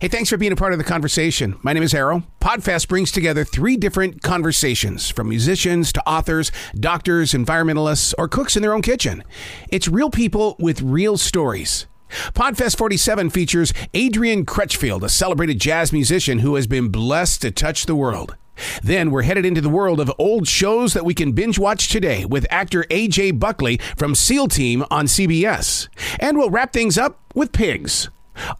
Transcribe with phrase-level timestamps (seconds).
[0.00, 1.58] Hey, thanks for being a part of the conversation.
[1.60, 2.22] My name is Arroe.
[2.40, 8.62] Podfest brings together three different conversations from musicians to authors, doctors, environmentalists, or cooks in
[8.62, 9.24] their own kitchen.
[9.70, 11.86] It's real people with real stories.
[12.32, 17.86] Podfest 47 features Adrian Crutchfield, a celebrated jazz musician who has been blessed to touch
[17.86, 18.36] the world.
[18.84, 22.24] Then we're headed into the world of old shows that we can binge watch today
[22.24, 25.88] with actor AJ Buckley from SEAL Team on CBS.
[26.20, 28.10] And we'll wrap things up with pigs.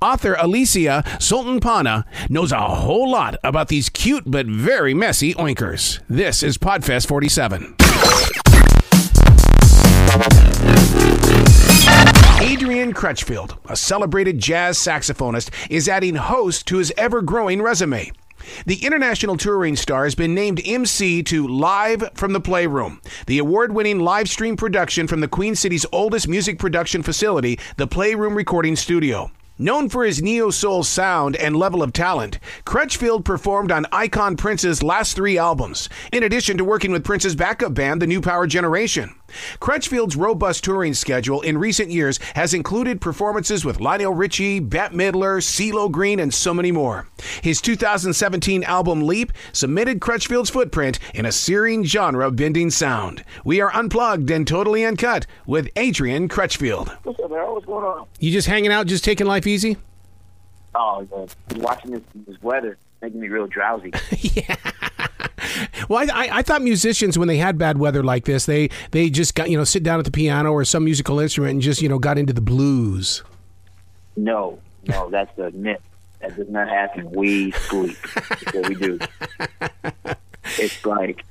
[0.00, 6.00] Author Alesia Soltanpanah knows a whole lot about these cute but very messy oinkers.
[6.08, 7.74] This is Podfest 47.
[12.40, 18.10] Adrian Crutchfield, a celebrated jazz saxophonist, is adding host to his ever growing resume.
[18.66, 23.72] The international touring star has been named MC to Live from the Playroom, the award
[23.72, 28.76] winning live stream production from the Queen City's oldest music production facility, the Playroom Recording
[28.76, 29.30] Studio.
[29.60, 34.84] Known for his neo soul sound and level of talent, Crutchfield performed on Icon Prince's
[34.84, 39.17] last three albums, in addition to working with Prince's backup band, the New Power Generation.
[39.60, 45.42] Crutchfield's robust touring schedule in recent years has included performances with Lionel Richie, Bette Midler,
[45.42, 47.08] CeeLo Green, and so many more.
[47.42, 53.24] His 2017 album Leap submitted Crutchfield's footprint in a searing genre bending sound.
[53.44, 56.90] We are unplugged and totally uncut with Adrian Crutchfield.
[57.02, 57.54] What's up, Harold?
[57.54, 58.06] What's going on?
[58.18, 59.76] You just hanging out, just taking life easy?
[60.74, 61.60] Oh, man.
[61.60, 63.92] watching this, this weather making me real drowsy.
[64.18, 64.56] yeah.
[65.88, 69.34] Well, I, I, thought musicians, when they had bad weather like this, they they just
[69.34, 71.88] got you know sit down at the piano or some musical instrument and just you
[71.88, 73.22] know got into the blues.
[74.16, 75.80] No, no, that's a myth.
[76.20, 77.10] That does not happen.
[77.12, 77.96] We sleep.
[78.14, 78.98] That's what we do.
[80.56, 81.24] It's like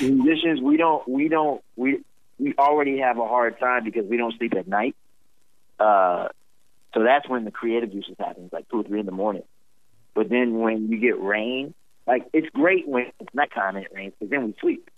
[0.00, 0.60] musicians.
[0.60, 1.06] We don't.
[1.08, 1.62] We don't.
[1.76, 2.00] We
[2.38, 4.96] we already have a hard time because we don't sleep at night.
[5.78, 6.28] Uh,
[6.94, 9.44] so that's when the creative juices happens, like two or three in the morning.
[10.14, 11.74] But then when you get rain,
[12.06, 14.90] like it's great when it's nighttime and it rains because then we sleep.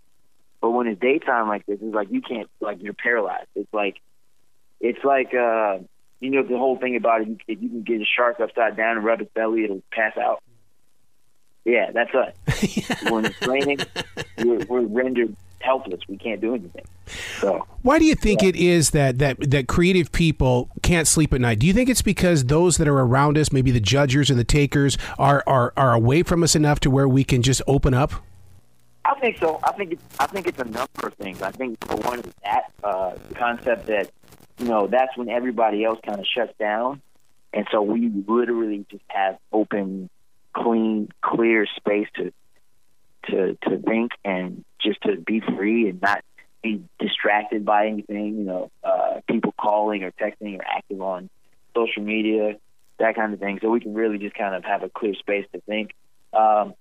[0.60, 3.48] But when it's daytime like this, it's like you can't like you're paralyzed.
[3.54, 3.96] It's like
[4.80, 5.78] it's like uh
[6.20, 7.28] you know the whole thing about it.
[7.28, 10.16] You, if you can get a shark upside down and rub its belly, it'll pass
[10.16, 10.42] out.
[11.64, 13.02] Yeah, that's us.
[13.10, 13.78] when it's raining,
[14.38, 16.00] we're, we're rendered helpless.
[16.08, 16.84] We can't do anything.
[17.38, 18.50] So, why do you think yeah.
[18.50, 21.58] it is that that that creative people can't sleep at night?
[21.58, 24.44] Do you think it's because those that are around us, maybe the judges and the
[24.44, 28.12] takers, are are are away from us enough to where we can just open up?
[29.04, 29.58] I think so.
[29.64, 31.42] I think it's I think it's a number of things.
[31.42, 34.10] I think for one is that uh, concept that
[34.58, 37.02] you know that's when everybody else kind of shuts down,
[37.52, 40.08] and so we literally just have open,
[40.54, 42.32] clean, clear space to
[43.26, 46.22] to to think and just to be free and not
[46.62, 48.38] be distracted by anything.
[48.38, 51.28] You know, uh, people calling or texting or active on
[51.74, 52.56] social media,
[52.98, 53.58] that kind of thing.
[53.60, 55.94] So we can really just kind of have a clear space to think.
[56.32, 56.74] Um,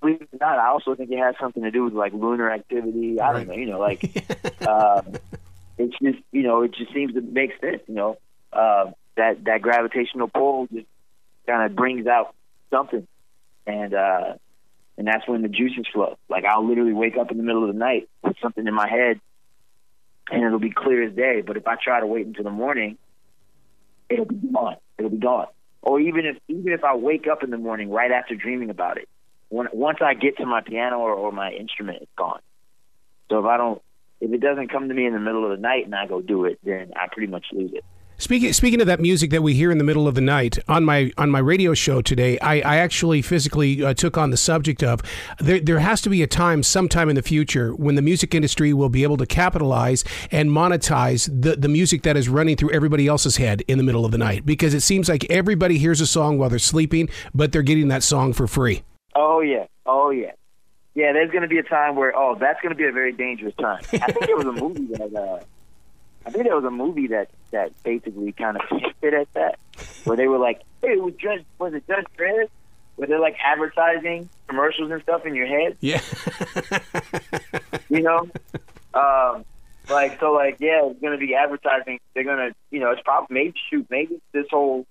[0.00, 2.50] believe it or not, I also think it has something to do with like lunar
[2.50, 3.20] activity.
[3.20, 4.02] I don't know, you know, like
[4.66, 5.14] um,
[5.78, 7.82] it's just you know, it just seems to make sense.
[7.86, 8.18] You know,
[8.52, 10.86] uh, that that gravitational pull just
[11.46, 12.34] kind of brings out
[12.70, 13.06] something,
[13.66, 14.34] and uh,
[14.96, 16.16] and that's when the juices flow.
[16.28, 18.88] Like I'll literally wake up in the middle of the night with something in my
[18.88, 19.20] head,
[20.30, 21.42] and it'll be clear as day.
[21.46, 22.98] But if I try to wait until the morning,
[24.08, 24.76] it'll be gone.
[24.98, 25.46] It'll be gone.
[25.82, 28.98] Or even if even if I wake up in the morning right after dreaming about
[28.98, 29.08] it,
[29.48, 32.40] when, once I get to my piano or, or my instrument, it's gone.
[33.28, 33.82] So if I don't,
[34.20, 36.20] if it doesn't come to me in the middle of the night and I go
[36.20, 37.84] do it, then I pretty much lose it.
[38.22, 40.84] Speaking speaking of that music that we hear in the middle of the night on
[40.84, 44.84] my on my radio show today, I, I actually physically uh, took on the subject
[44.84, 45.02] of
[45.40, 48.72] there there has to be a time sometime in the future when the music industry
[48.72, 53.08] will be able to capitalize and monetize the the music that is running through everybody
[53.08, 56.06] else's head in the middle of the night because it seems like everybody hears a
[56.06, 58.84] song while they're sleeping, but they're getting that song for free.
[59.16, 60.30] Oh yeah, oh yeah,
[60.94, 61.12] yeah.
[61.12, 63.54] There's going to be a time where oh that's going to be a very dangerous
[63.56, 63.82] time.
[63.94, 65.12] I think there was a movie that.
[65.12, 65.44] Uh,
[66.24, 69.58] I think there was a movie that that basically kind of hinted at that,
[70.04, 72.48] where they were like, "Hey, it was just was it just Dredd?"
[72.96, 75.76] Where they're like advertising commercials and stuff in your head.
[75.80, 76.00] Yeah.
[77.88, 78.28] you know,
[78.94, 79.44] um,
[79.88, 82.00] like so, like yeah, it's gonna be advertising.
[82.14, 84.86] They're gonna, you know, it's probably maybe shoot maybe this whole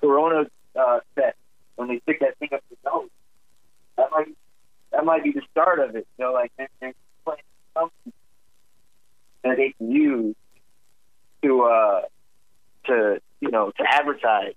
[0.00, 0.46] Corona
[0.78, 1.36] uh, set
[1.76, 3.10] when they stick that thing up your nose.
[3.96, 4.28] That might
[4.92, 6.06] that might be the start of it.
[6.18, 6.94] Know, like they're, they're
[7.24, 7.42] playing
[7.74, 8.12] something
[9.44, 10.36] that they can use
[11.42, 12.02] to uh
[12.86, 14.54] to you know to advertise.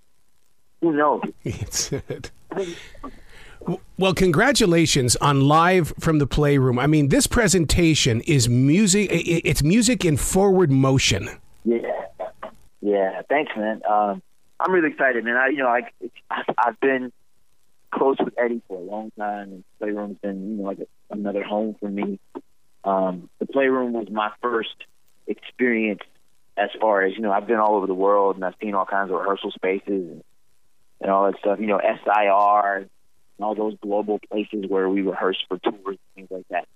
[0.82, 1.22] Who knows?
[1.44, 2.32] It's it.
[3.98, 6.80] Well, congratulations on live from the playroom.
[6.80, 9.10] I mean, this presentation is music.
[9.12, 11.30] It's music in forward motion.
[11.64, 11.78] Yeah,
[12.82, 13.22] yeah.
[13.30, 13.82] Thanks, man.
[13.88, 14.24] Um,
[14.60, 15.38] I'm really excited, man.
[15.38, 15.94] I you know like
[16.30, 17.12] I've been
[17.92, 21.44] close with Eddie for a long time, and Playroom's been you know like a, another
[21.44, 22.20] home for me.
[22.84, 24.76] Um, the Playroom was my first
[25.28, 26.02] experience
[26.58, 27.32] as far as you know.
[27.32, 30.24] I've been all over the world, and I've seen all kinds of rehearsal spaces and,
[31.00, 31.60] and all that stuff.
[31.60, 32.90] You know, SIR and
[33.40, 36.68] all those global places where we rehearse for tours and things like that.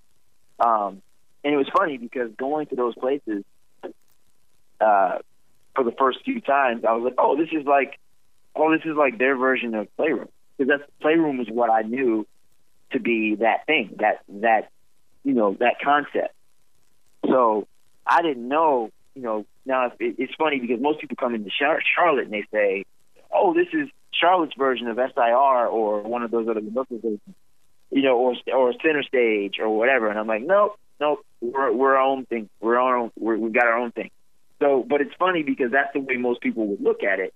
[0.66, 1.02] Um,
[1.44, 3.44] and it was funny because going to those places
[4.80, 5.18] uh,
[5.75, 8.00] for the first few times, I was like, "Oh, this is like,
[8.56, 12.25] oh, this is like their version of Playroom." Because that Playroom was what I knew
[12.92, 14.69] to be that thing, that that
[15.25, 16.33] you know that concept.
[17.25, 17.68] So
[18.06, 19.45] I didn't know, you know.
[19.66, 22.86] Now it, it's funny because most people come into Charlotte and they say,
[23.33, 27.19] "Oh, this is Charlotte's version of SIR or one of those other versions,"
[27.92, 31.95] you know, or or Center Stage or whatever." And I'm like, "Nope, nope, we're we're
[31.95, 32.48] our own thing.
[32.62, 33.12] We're our own.
[33.18, 34.12] We're, we've got our own thing."
[34.62, 37.33] So, but it's funny because that's the way most people would look at it.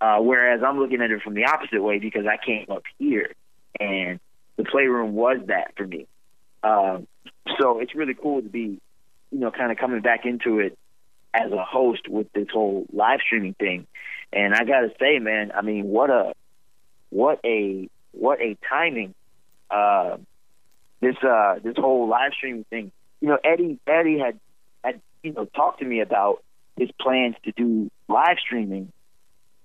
[0.00, 3.32] Uh, whereas I'm looking at it from the opposite way because I came up here
[3.78, 4.18] and
[4.56, 6.06] the playroom was that for me.
[6.62, 7.06] Um,
[7.60, 8.80] so it's really cool to be,
[9.30, 10.78] you know, kind of coming back into it
[11.34, 13.86] as a host with this whole live streaming thing.
[14.32, 16.32] And I gotta say, man, I mean, what a,
[17.10, 19.14] what a, what a timing,
[19.70, 20.16] uh,
[21.00, 22.92] this, uh, this whole live streaming thing.
[23.20, 24.40] You know, Eddie, Eddie had,
[24.82, 26.42] had, you know, talked to me about
[26.76, 28.90] his plans to do live streaming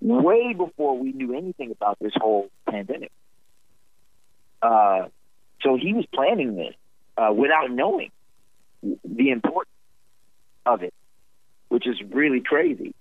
[0.02, 3.12] way before we knew anything about this whole pandemic.
[4.62, 5.08] Uh,
[5.62, 6.76] so he was planning this
[7.18, 8.12] uh, without knowing
[8.82, 9.72] the importance
[10.66, 10.94] of it,
[11.70, 12.94] which is really crazy.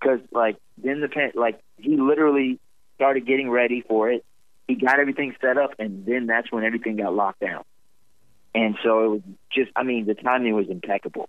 [0.00, 2.58] Because like then the pan- like he literally
[2.96, 4.24] started getting ready for it.
[4.68, 7.64] He got everything set up, and then that's when everything got locked down.
[8.54, 9.20] And so it was
[9.50, 11.28] just, I mean, the timing was impeccable.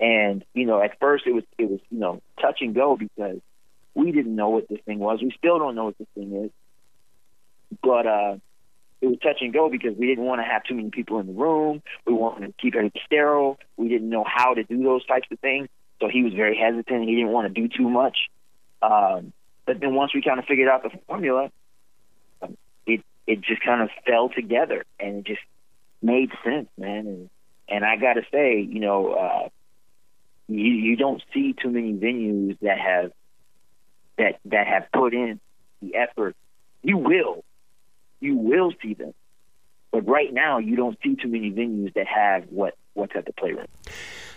[0.00, 3.40] And you know, at first it was it was you know touch and go because
[3.94, 5.20] we didn't know what this thing was.
[5.20, 6.50] We still don't know what this thing is.
[7.82, 8.36] But uh,
[9.00, 11.26] it was touch and go because we didn't want to have too many people in
[11.26, 11.82] the room.
[12.04, 13.58] We wanted to keep everything sterile.
[13.76, 15.68] We didn't know how to do those types of things.
[16.00, 17.08] So he was very hesitant.
[17.08, 18.16] He didn't want to do too much.
[18.82, 19.32] Um,
[19.66, 21.50] but then once we kind of figured out the formula,
[22.42, 22.56] um,
[22.86, 25.42] it it just kind of fell together and it just
[26.02, 27.06] made sense, man.
[27.06, 27.30] And
[27.68, 29.48] and I got to say, you know, uh,
[30.48, 33.12] you you don't see too many venues that have
[34.16, 35.40] that that have put in
[35.82, 36.34] the effort.
[36.82, 37.44] You will,
[38.20, 39.14] you will see them,
[39.90, 43.32] but right now you don't see too many venues that have what what's at the
[43.32, 43.66] playroom.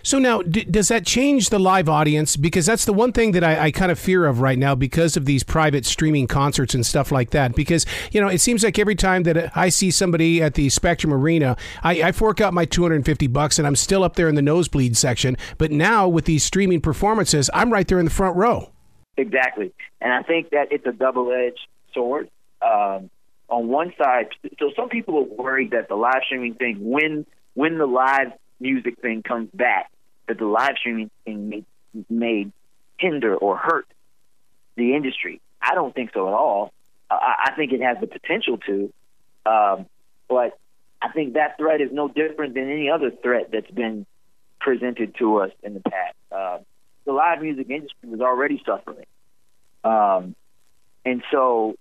[0.04, 2.36] So now, d- does that change the live audience?
[2.36, 5.16] Because that's the one thing that I, I, kind of fear of right now because
[5.16, 7.54] of these private streaming concerts and stuff like that.
[7.54, 11.12] Because you know, it seems like every time that I see somebody at the Spectrum
[11.12, 14.42] Arena, I, I fork out my 250 bucks and I'm still up there in the
[14.42, 15.36] nosebleed section.
[15.58, 18.72] But now with these streaming performances, I'm right there in the front row.
[19.16, 22.30] Exactly, and I think that it's a double-edged sword.
[22.62, 23.10] Um,
[23.52, 24.28] on one side,
[24.58, 28.98] so some people are worried that the live streaming thing, when when the live music
[29.02, 29.90] thing comes back,
[30.26, 31.64] that the live streaming thing may,
[32.08, 32.46] may
[32.98, 33.86] hinder or hurt
[34.76, 35.38] the industry.
[35.60, 36.72] I don't think so at all.
[37.10, 38.92] I, I think it has the potential to,
[39.44, 39.86] um,
[40.28, 40.58] but
[41.02, 44.06] I think that threat is no different than any other threat that's been
[44.60, 46.16] presented to us in the past.
[46.30, 46.58] Uh,
[47.04, 49.04] the live music industry was already suffering,
[49.84, 50.34] um,
[51.04, 51.76] and so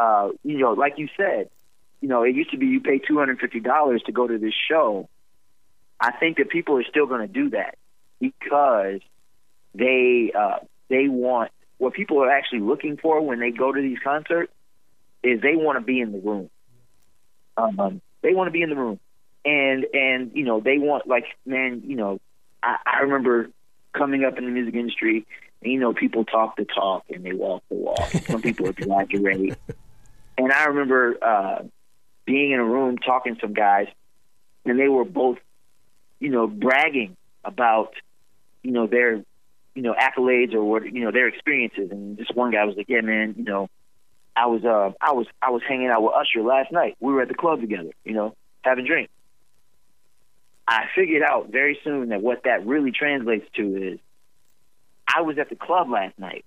[0.00, 1.50] uh, you know, like you said,
[2.00, 4.38] you know, it used to be you pay two hundred fifty dollars to go to
[4.38, 5.08] this show
[6.00, 7.76] I think that people are still going to do that
[8.18, 9.00] because
[9.74, 13.98] they uh, they want what people are actually looking for when they go to these
[14.02, 14.52] concerts
[15.22, 16.50] is they want to be in the room.
[17.56, 18.98] Um, they want to be in the room,
[19.44, 22.18] and and you know they want like man, you know,
[22.62, 23.50] I, I remember
[23.92, 25.26] coming up in the music industry,
[25.62, 28.10] and, you know, people talk the talk and they walk the walk.
[28.26, 29.58] Some people are exaggerate,
[30.44, 31.62] and I remember uh,
[32.24, 33.86] being in a room talking to some guys,
[34.64, 35.38] and they were both
[36.20, 37.94] you know, bragging about,
[38.62, 39.24] you know, their,
[39.74, 41.90] you know, accolades or what, you know, their experiences.
[41.90, 43.68] And this one guy was like, yeah, man, you know,
[44.36, 46.96] I was, uh, I was, I was hanging out with Usher last night.
[47.00, 49.10] We were at the club together, you know, having drinks.
[50.68, 53.98] I figured out very soon that what that really translates to is
[55.12, 56.44] I was at the club last night.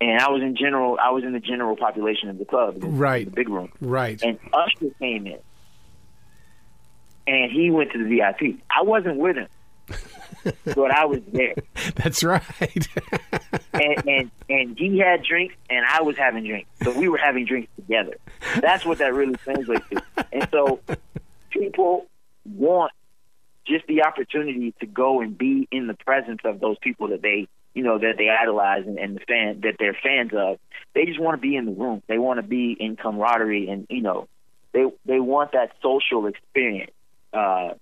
[0.00, 3.24] And I was in general I was in the general population of the club, right.
[3.24, 3.72] the big room.
[3.80, 4.20] Right.
[4.22, 5.38] And Usher came in
[7.26, 8.60] and he went to the VIP.
[8.70, 9.48] I wasn't with him,
[10.64, 11.54] but I was there.
[11.96, 12.42] That's right.
[13.72, 17.46] and, and and he had drinks, and I was having drinks, so we were having
[17.46, 18.16] drinks together.
[18.60, 20.02] That's what that really translates to.
[20.32, 20.80] And so,
[21.50, 22.06] people
[22.44, 22.92] want
[23.66, 27.48] just the opportunity to go and be in the presence of those people that they
[27.76, 30.58] you know, that they idolize and, and the fan that they're fans of.
[30.94, 32.02] They just want to be in the room.
[32.08, 34.28] They want to be in camaraderie, and you know,
[34.72, 36.92] they they want that social experience.
[37.34, 37.74] Uh,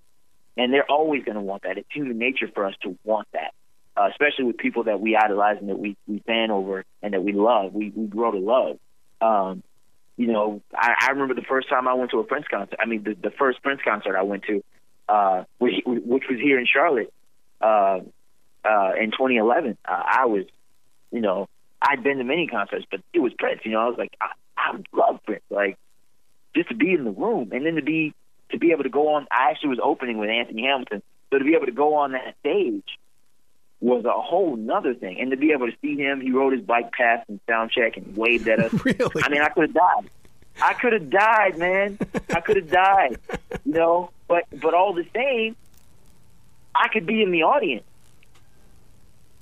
[0.57, 1.77] and they're always going to want that.
[1.77, 3.53] It's human nature for us to want that,
[3.95, 7.23] uh, especially with people that we idolize and that we we fan over and that
[7.23, 7.73] we love.
[7.73, 8.77] We we grow to love.
[9.21, 9.63] Um,
[10.17, 12.79] you know, I, I remember the first time I went to a Prince concert.
[12.81, 14.63] I mean, the, the first Prince concert I went to,
[15.07, 17.13] uh, which, which was here in Charlotte,
[17.61, 17.99] uh,
[18.65, 19.77] uh, in 2011.
[19.85, 20.45] Uh, I was,
[21.11, 21.47] you know,
[21.81, 23.61] I'd been to many concerts, but it was Prince.
[23.63, 25.43] You know, I was like, I, I love Prince.
[25.49, 25.77] Like,
[26.55, 28.13] just to be in the room and then to be
[28.51, 29.27] to be able to go on.
[29.31, 32.35] I actually was opening with Anthony Hamilton, so to be able to go on that
[32.39, 32.83] stage
[33.81, 35.19] was a whole nother thing.
[35.19, 37.97] And to be able to see him, he rode his bike past and sound check
[37.97, 38.73] and waved at us.
[38.85, 39.23] really?
[39.23, 40.09] I mean, I could have died.
[40.61, 41.97] I could have died, man.
[42.33, 43.17] I could have died.
[43.65, 45.55] You know, but but all the same,
[46.73, 47.83] I could be in the audience,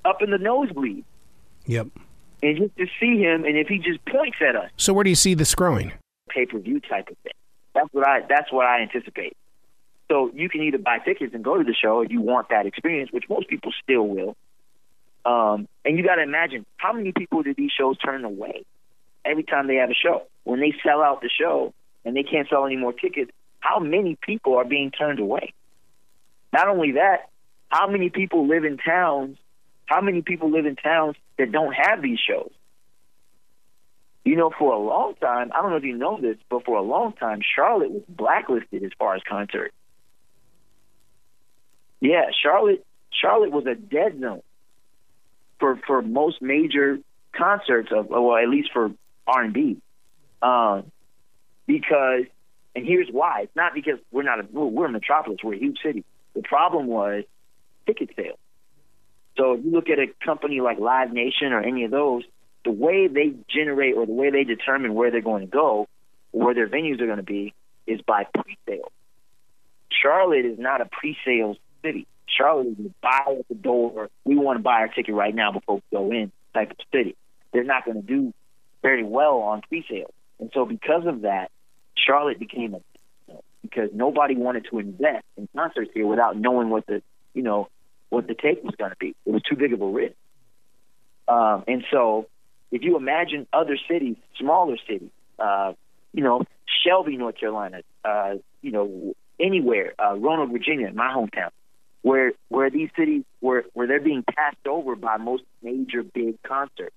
[0.05, 1.03] up in the nosebleed.
[1.65, 1.87] Yep.
[2.41, 4.69] And just to see him, and if he just points at us.
[4.77, 5.93] So where do you see this growing?
[6.29, 7.33] Pay per view type of thing.
[7.73, 8.21] That's what I.
[8.27, 9.37] That's what I anticipate.
[10.11, 12.65] So you can either buy tickets and go to the show if you want that
[12.65, 14.35] experience, which most people still will.
[15.25, 18.65] Um, and you got to imagine how many people do these shows turn away
[19.23, 20.23] every time they have a show?
[20.43, 23.31] When they sell out the show and they can't sell any more tickets,
[23.61, 25.53] how many people are being turned away?
[26.51, 27.29] Not only that,
[27.69, 29.37] how many people live in towns?
[29.85, 32.51] How many people live in towns that don't have these shows?
[34.25, 36.77] You know, for a long time, I don't know if you know this, but for
[36.77, 39.73] a long time, Charlotte was blacklisted as far as concerts.
[41.99, 44.41] Yeah, Charlotte Charlotte was a dead zone
[45.59, 46.99] for for most major
[47.33, 48.91] concerts of well, at least for
[49.27, 49.77] R and B,
[50.41, 50.91] um,
[51.65, 52.25] because
[52.75, 53.41] and here's why.
[53.43, 56.03] It's not because we're not a we're a metropolis, we're a huge city.
[56.33, 57.23] The problem was
[57.85, 58.39] ticket sales.
[59.37, 62.23] So if you look at a company like Live Nation or any of those,
[62.63, 65.87] the way they generate or the way they determine where they're going to go,
[66.31, 67.53] where their venues are going to be,
[67.87, 68.91] is by pre-sale.
[69.91, 72.07] Charlotte is not a pre-sale city.
[72.25, 74.09] Charlotte is a buy at the door.
[74.23, 77.15] We want to buy our ticket right now before we go in type of city.
[77.51, 78.33] They're not going to do
[78.81, 81.51] very well on pre-sale, and so because of that,
[81.95, 82.81] Charlotte became a
[83.61, 87.01] because nobody wanted to invest in concerts here without knowing what the
[87.33, 87.69] you know
[88.13, 89.15] what the take was going to be.
[89.25, 90.15] It was too big of a risk.
[91.27, 92.27] Um, and so,
[92.71, 95.73] if you imagine other cities, smaller cities, uh,
[96.13, 96.43] you know,
[96.85, 101.49] Shelby, North Carolina, uh, you know, anywhere, uh, Roanoke, Virginia, my hometown,
[102.01, 106.95] where where these cities where where they're being passed over by most major big concerts.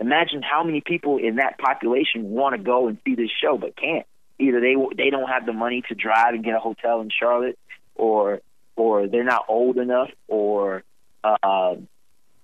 [0.00, 3.74] Imagine how many people in that population want to go and see this show but
[3.76, 4.06] can't.
[4.38, 7.58] Either they they don't have the money to drive and get a hotel in Charlotte,
[7.96, 8.40] or
[8.78, 10.84] or they're not old enough, or
[11.24, 11.74] uh,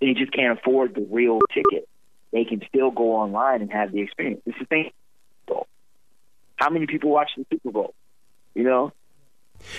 [0.01, 1.89] they just can't afford the real ticket.
[2.33, 4.43] They can still go online and have the experience.
[4.47, 4.91] It's the thing.
[6.57, 7.95] How many people watch the Super Bowl?
[8.55, 8.93] You know,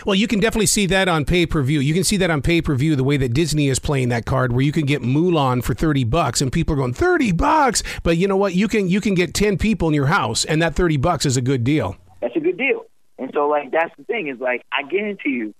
[0.06, 1.80] well, you can definitely see that on pay per view.
[1.80, 4.26] You can see that on pay per view the way that Disney is playing that
[4.26, 7.84] card, where you can get Mulan for thirty bucks, and people are going thirty bucks.
[8.04, 8.56] But you know what?
[8.56, 11.38] You can you can get ten people in your house, and that thirty bucks is
[11.38, 11.96] a good deal.
[12.22, 12.86] That's a good deal.
[13.18, 15.54] And so, like, that's the thing is like, I guarantee you,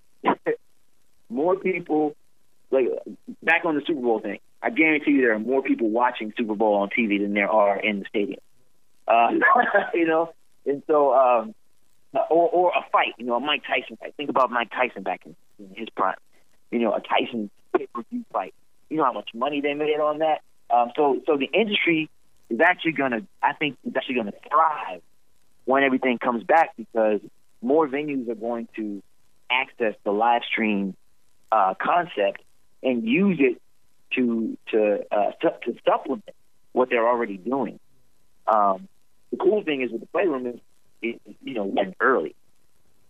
[1.36, 2.16] more people,
[2.72, 2.88] like,
[3.44, 4.40] back on the Super Bowl thing.
[4.62, 7.80] I guarantee you, there are more people watching Super Bowl on TV than there are
[7.80, 8.40] in the stadium.
[9.08, 9.32] Uh,
[9.94, 10.34] you know,
[10.66, 11.14] and so.
[11.14, 11.56] um
[12.16, 14.14] uh, or or a fight, you know, a Mike Tyson fight.
[14.16, 16.16] Think about Mike Tyson back in, in his prime.
[16.72, 18.54] You know, a Tyson pay per view fight.
[18.90, 20.42] You know how much money they made on that.
[20.70, 22.10] Um, so so the industry
[22.50, 25.02] is actually gonna, I think, is actually gonna thrive
[25.66, 27.20] when everything comes back because
[27.62, 29.02] more venues are going to
[29.50, 30.96] access the live stream
[31.52, 32.42] uh, concept
[32.84, 33.62] and use it
[34.16, 36.30] to to uh, to supplement
[36.72, 37.80] what they're already doing.
[38.48, 38.88] Um,
[39.32, 40.60] the cool thing is with the playroom is
[41.02, 42.36] you know, went early.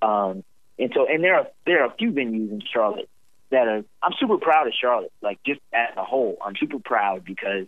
[0.01, 0.43] Um,
[0.77, 3.09] and so, and there are there are a few venues in Charlotte
[3.51, 3.83] that are.
[4.01, 5.13] I'm super proud of Charlotte.
[5.21, 7.67] Like just as a whole, I'm super proud because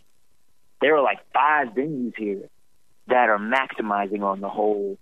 [0.82, 2.50] there are like five venues here
[3.08, 4.98] that are maximizing on the whole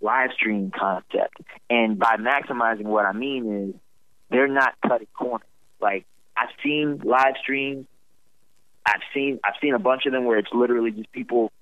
[0.00, 1.40] live stream concept.
[1.70, 3.80] And by maximizing, what I mean is
[4.30, 5.46] they're not cutting corners.
[5.80, 6.04] Like
[6.36, 7.86] I've seen live streams.
[8.84, 11.52] I've seen I've seen a bunch of them where it's literally just people.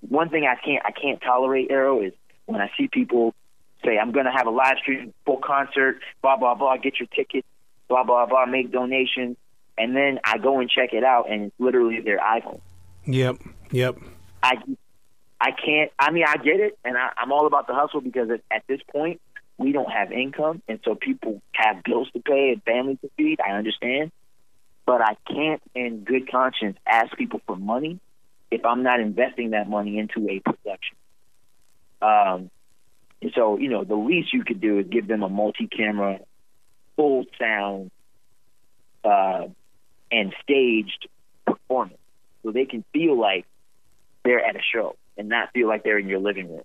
[0.00, 2.12] One thing I can't I can't tolerate Arroe is
[2.46, 3.34] when I see people
[3.84, 7.08] say, I'm going to have a live stream full concert, blah, blah, blah, get your
[7.08, 7.44] ticket,
[7.88, 9.36] blah, blah, blah, make donations.
[9.76, 12.60] And then I go and check it out, and it's literally their iPhone.
[13.06, 13.36] Yep,
[13.70, 13.96] yep.
[14.42, 14.54] I,
[15.40, 18.30] I can't, I mean, I get it, and I, I'm all about the hustle because
[18.30, 19.20] at, at this point,
[19.58, 23.40] we don't have income, and so people have bills to pay and families to feed.
[23.40, 24.12] I understand.
[24.88, 28.00] but I can't, in good conscience, ask people for money
[28.50, 30.96] if I'm not investing that money into a production.
[32.00, 32.50] Um,
[33.20, 36.20] and so, you know, the least you could do is give them a multi-camera,
[36.96, 37.90] full sound,
[39.04, 39.48] uh,
[40.10, 41.06] and staged
[41.46, 42.00] performance,
[42.42, 43.44] so they can feel like
[44.24, 46.64] they're at a show and not feel like they're in your living room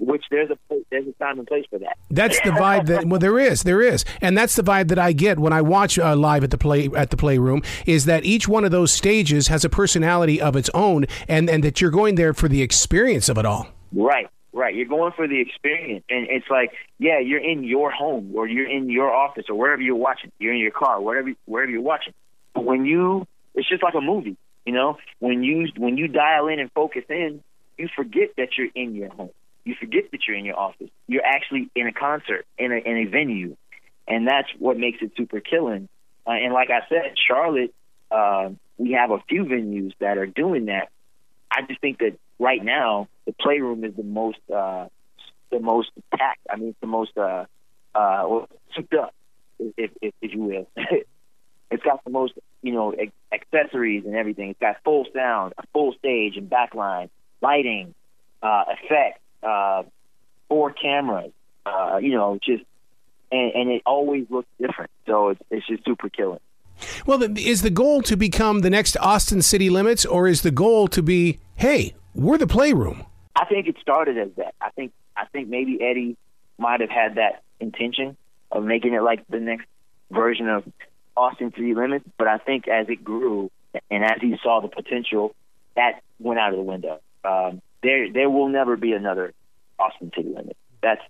[0.00, 0.58] which there's a
[0.90, 1.96] there's a time and place for that.
[2.10, 5.12] That's the vibe that well there is there is, and that's the vibe that I
[5.12, 8.48] get when I watch uh, live at the play at the playroom is that each
[8.48, 12.14] one of those stages has a personality of its own, and and that you're going
[12.14, 13.68] there for the experience of it all.
[13.92, 14.28] Right.
[14.50, 18.48] Right, you're going for the experience, and it's like, yeah, you're in your home, or
[18.48, 20.32] you're in your office, or wherever you're watching.
[20.38, 22.14] You're in your car, wherever wherever you're watching.
[22.54, 24.96] But when you, it's just like a movie, you know.
[25.20, 27.42] When you when you dial in and focus in,
[27.76, 29.30] you forget that you're in your home
[29.68, 30.88] you forget that you're in your office.
[31.06, 33.54] You're actually in a concert, in a, in a venue.
[34.06, 35.90] And that's what makes it super killing.
[36.26, 37.74] Uh, and like I said, Charlotte,
[38.10, 38.48] uh,
[38.78, 40.88] we have a few venues that are doing that.
[41.50, 44.86] I just think that right now, the playroom is the most, uh,
[45.50, 46.46] the most packed.
[46.50, 47.44] I mean, it's the most, uh,
[47.94, 49.14] uh, well, souped up,
[49.58, 50.68] if, if, if you will.
[51.70, 52.32] it's got the most,
[52.62, 52.94] you know,
[53.30, 54.48] accessories and everything.
[54.48, 57.10] It's got full sound, a full stage and backline,
[57.42, 57.94] lighting,
[58.42, 59.82] uh, effects, uh,
[60.48, 61.32] four cameras,
[61.66, 62.64] uh, you know, just
[63.30, 64.90] and, and it always looks different.
[65.06, 66.40] So it's it's just super killing.
[67.06, 70.86] Well, is the goal to become the next Austin City Limits, or is the goal
[70.88, 73.04] to be, hey, we're the playroom?
[73.34, 74.54] I think it started as that.
[74.60, 76.16] I think I think maybe Eddie
[76.58, 78.16] might have had that intention
[78.50, 79.66] of making it like the next
[80.10, 80.64] version of
[81.16, 83.50] Austin City Limits, but I think as it grew
[83.90, 85.34] and as he saw the potential,
[85.76, 87.00] that went out of the window.
[87.24, 89.32] Um, there there will never be another
[89.78, 90.58] Austin City Limits.
[90.82, 91.02] That's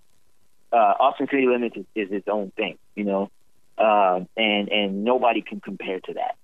[0.72, 3.30] uh, Austin City Limits is, is its own thing, you know,
[3.78, 6.36] uh, and and nobody can compare to that.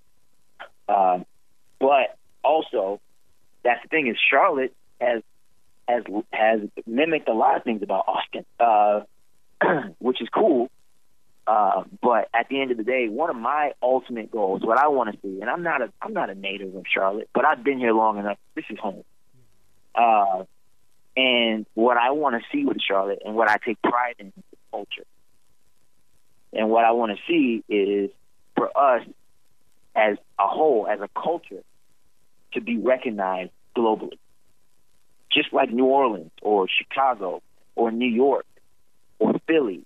[0.89, 1.25] Uh,
[1.79, 3.01] but also,
[3.63, 5.23] that's the thing is Charlotte has
[5.89, 9.01] has has mimicked a lot of things about Austin, uh,
[9.99, 10.71] which is cool.
[11.47, 14.89] Uh, but at the end of the day, one of my ultimate goals, what I
[14.89, 17.63] want to see, and I'm not a I'm not a native of Charlotte, but I've
[17.63, 18.39] been here long enough.
[18.55, 19.05] This is home.
[19.95, 20.45] Uh,
[21.17, 24.33] and what I want to see with Charlotte and what I take pride in is
[24.51, 25.07] the culture.
[26.53, 28.11] And what I want to see is
[28.57, 29.07] for us
[29.95, 31.63] as a whole, as a culture,
[32.53, 34.19] to be recognized globally.
[35.31, 37.43] Just like New Orleans or Chicago
[37.75, 38.47] or New York
[39.19, 39.85] or Philly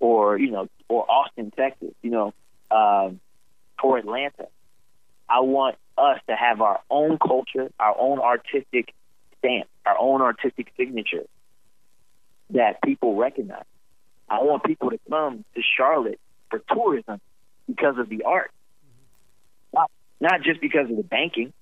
[0.00, 2.34] or, you know, or Austin, Texas, you know,
[2.70, 3.20] um,
[3.82, 4.48] or Atlanta.
[5.28, 8.94] I want us to have our own culture, our own artistic
[9.38, 11.24] stamp, our own artistic signature
[12.50, 13.64] that people recognize.
[14.28, 16.20] I want people to come to Charlotte
[16.50, 17.20] for tourism
[17.66, 18.50] because of the art,
[19.72, 21.52] not not just because of the banking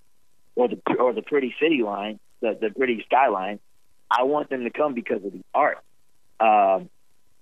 [0.55, 3.61] or the or the pretty city line, the the pretty skyline.
[4.11, 5.79] I want them to come because of the art,
[6.41, 6.89] um,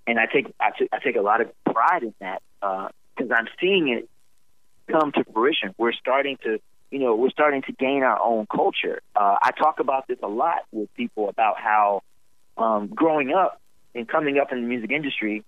[0.07, 3.35] and I take I, t- I take a lot of pride in that because uh,
[3.35, 4.09] I'm seeing it
[4.91, 5.75] come to fruition.
[5.79, 6.59] We're starting to
[6.95, 9.03] you know, we're starting to gain our own culture.
[9.17, 12.03] Uh, I talk about this a lot with people about how
[12.57, 13.61] um, growing up
[13.97, 15.43] and coming up in the music industry,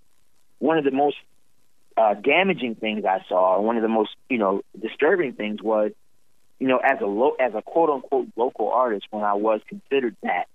[0.59, 1.15] one of the most
[1.97, 5.93] uh, damaging things I saw, one of the most you know disturbing things was,
[6.59, 10.17] you know, as a lo- as a quote unquote local artist, when I was considered
[10.25, 10.47] that,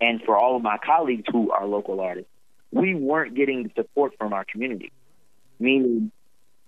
[0.00, 2.30] and for all of my colleagues who are local artists,
[2.72, 4.90] we weren't getting the support from our community.
[5.60, 6.10] Meaning,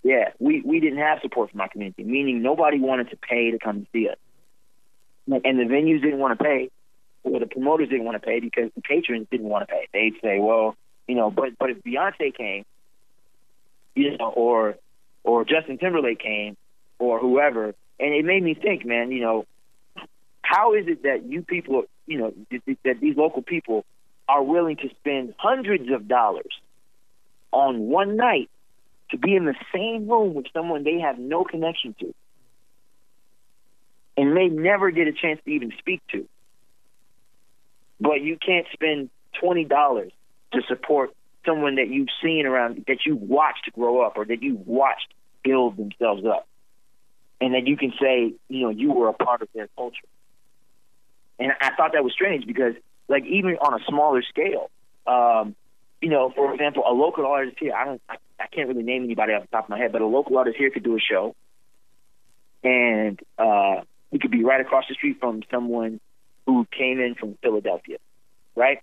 [0.03, 3.59] yeah, we, we didn't have support from our community, meaning nobody wanted to pay to
[3.59, 4.17] come see us.
[5.27, 6.71] And the venues didn't want to pay,
[7.23, 9.87] or the promoters didn't want to pay because the patrons didn't want to pay.
[9.93, 10.75] They'd say, well,
[11.07, 12.65] you know, but but if Beyonce came,
[13.95, 14.77] you know, or
[15.23, 16.57] or Justin Timberlake came,
[16.99, 19.47] or whoever, and it made me think, man, you know,
[20.43, 22.35] how is it that you people, you know,
[22.85, 23.85] that these local people
[24.29, 26.59] are willing to spend hundreds of dollars
[27.53, 28.49] on one night
[29.11, 32.15] to be in the same room with someone they have no connection to
[34.17, 36.29] and may never get a chance to even speak to.
[38.01, 40.13] But you can't spend twenty dollars
[40.53, 41.11] to support
[41.47, 45.77] someone that you've seen around that you watched grow up or that you watched build
[45.77, 46.47] themselves up.
[47.41, 49.97] And that you can say, you know, you were a part of their culture.
[51.39, 52.75] And I thought that was strange because
[53.09, 54.71] like even on a smaller scale,
[55.07, 55.57] um,
[56.03, 58.03] you know, for example, a local artist here, I don't,
[58.53, 60.71] can't really name anybody off the top of my head, but a local artist here
[60.71, 61.35] could do a show,
[62.63, 66.01] and uh, he could be right across the street from someone
[66.47, 67.99] who came in from Philadelphia,
[68.57, 68.79] right?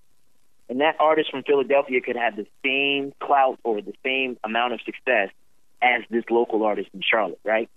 [0.69, 4.81] And that artist from Philadelphia could have the same clout or the same amount of
[4.81, 5.29] success
[5.81, 7.69] as this local artist in Charlotte, right?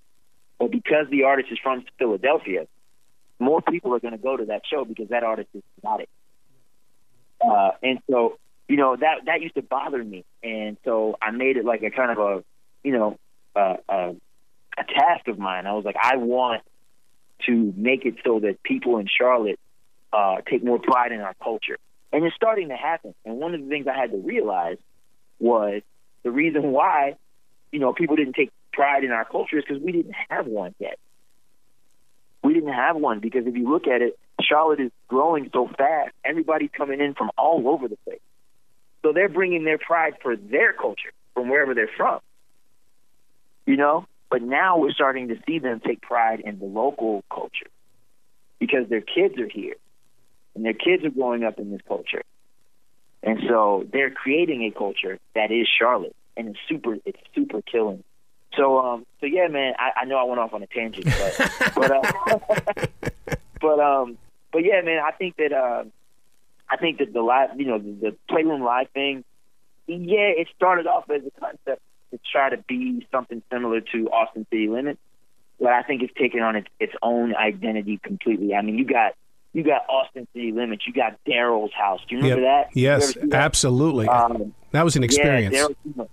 [0.59, 2.67] But because the artist is from Philadelphia,
[3.39, 6.09] more people are going to go to that show because that artist is exotic.
[7.41, 8.39] Uh, and so,
[8.71, 11.91] you know, that that used to bother me, and so I made it like a
[11.91, 12.45] kind of a,
[12.85, 13.19] you know,
[13.57, 14.13] uh, uh,
[14.79, 15.67] a task of mine.
[15.67, 16.63] I was like, I want
[17.47, 19.59] to make it so that people in Charlotte
[20.13, 21.79] uh, take more pride in our culture,
[22.13, 23.13] and it's starting to happen.
[23.25, 24.77] And one of the things I had to realize
[25.41, 25.83] was
[26.23, 27.17] the reason why,
[27.73, 30.77] you know, people didn't take pride in our culture is because we didn't have one
[30.79, 30.97] yet.
[32.45, 36.13] We didn't have one because if you look at it, Charlotte is growing so fast.
[36.25, 38.21] Everybody's coming in from all over the place.
[39.03, 42.21] So they're bringing their pride for their culture from wherever they're from.
[43.67, 44.07] You know?
[44.31, 47.67] But now we're starting to see them take pride in the local culture
[48.61, 49.75] because their kids are here
[50.55, 52.23] and their kids are growing up in this culture.
[53.23, 58.05] And so they're creating a culture that is Charlotte and it's super it's super killing.
[58.57, 61.75] So um so yeah man, I, I know I went off on a tangent but
[61.75, 62.39] but uh,
[63.61, 64.17] but um
[64.53, 65.85] but yeah man, I think that uh
[66.71, 69.25] I think that the live you know, the, the playroom live thing,
[69.87, 74.47] yeah, it started off as a concept to try to be something similar to Austin
[74.51, 75.01] City Limits,
[75.59, 78.55] but I think it's taken on its its own identity completely.
[78.55, 79.15] I mean, you got
[79.53, 82.01] you got Austin City Limits, you got Daryl's house.
[82.09, 82.69] Do you remember yep.
[82.69, 82.77] that?
[82.77, 83.33] Yes, that?
[83.33, 84.07] absolutely.
[84.09, 85.57] Um, that was an experience.
[85.57, 86.05] Yeah,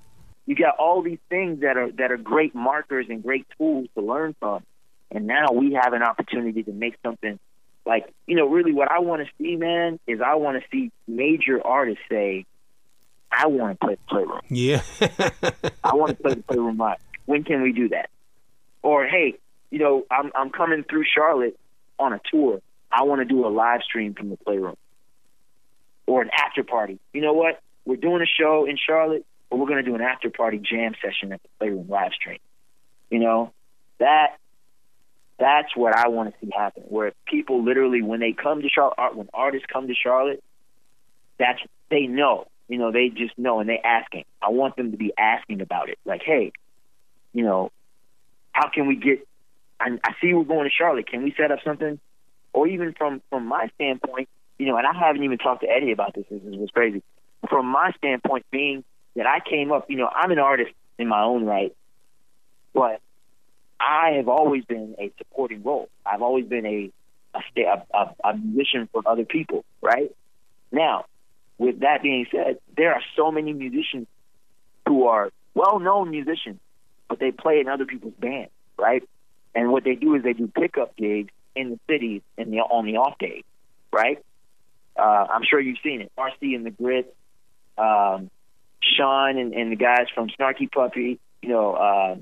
[0.47, 4.01] you got all these things that are that are great markers and great tools to
[4.01, 4.63] learn from,
[5.11, 7.37] and now we have an opportunity to make something
[7.87, 10.91] like you know really what I want to see, man, is I want to see
[11.07, 12.45] major artists say,
[13.31, 14.41] I want to play the playroom.
[14.49, 14.81] Yeah.
[15.83, 16.97] I want to play the playroom live.
[17.25, 18.09] When can we do that?
[18.83, 19.35] Or hey,
[19.71, 21.57] you know, I'm I'm coming through Charlotte
[21.97, 22.61] on a tour.
[22.91, 24.75] I want to do a live stream from the playroom.
[26.05, 26.99] Or an after party.
[27.13, 27.61] You know what?
[27.85, 30.93] We're doing a show in Charlotte, but we're going to do an after party jam
[31.01, 32.39] session at the playroom live stream.
[33.09, 33.53] You know,
[33.99, 34.37] that
[35.39, 36.83] that's what I want to see happen.
[36.87, 40.43] Where people literally, when they come to Charlotte, when artists come to Charlotte,
[41.37, 44.25] that's they know you know, they just know and they asking.
[44.41, 45.97] I want them to be asking about it.
[46.05, 46.51] Like, hey,
[47.33, 47.71] you know,
[48.51, 49.25] how can we get?
[49.79, 51.07] I, I see we're going to Charlotte.
[51.07, 51.99] Can we set up something?
[52.53, 55.91] Or even from from my standpoint, you know, and I haven't even talked to Eddie
[55.91, 56.25] about this.
[56.29, 57.03] This was crazy.
[57.49, 58.83] From my standpoint, being
[59.15, 61.75] that I came up, you know, I'm an artist in my own right,
[62.73, 62.99] but
[63.79, 65.89] I have always been a supporting role.
[66.05, 66.91] I've always been a
[67.35, 70.11] a, a, a musician for other people, right?
[70.71, 71.05] Now,
[71.57, 74.07] with that being said, there are so many musicians
[74.87, 76.59] who are well-known musicians,
[77.07, 79.03] but they play in other people's bands, right?
[79.53, 82.85] And what they do is they do pickup gigs in the cities in the on
[82.85, 83.43] the off days,
[83.91, 84.23] right?
[84.97, 86.11] Uh, I'm sure you've seen it.
[86.17, 87.15] Marcy and the Grit,
[87.77, 88.29] um,
[88.81, 92.15] Sean and, and the guys from Snarky Puppy, you know, uh,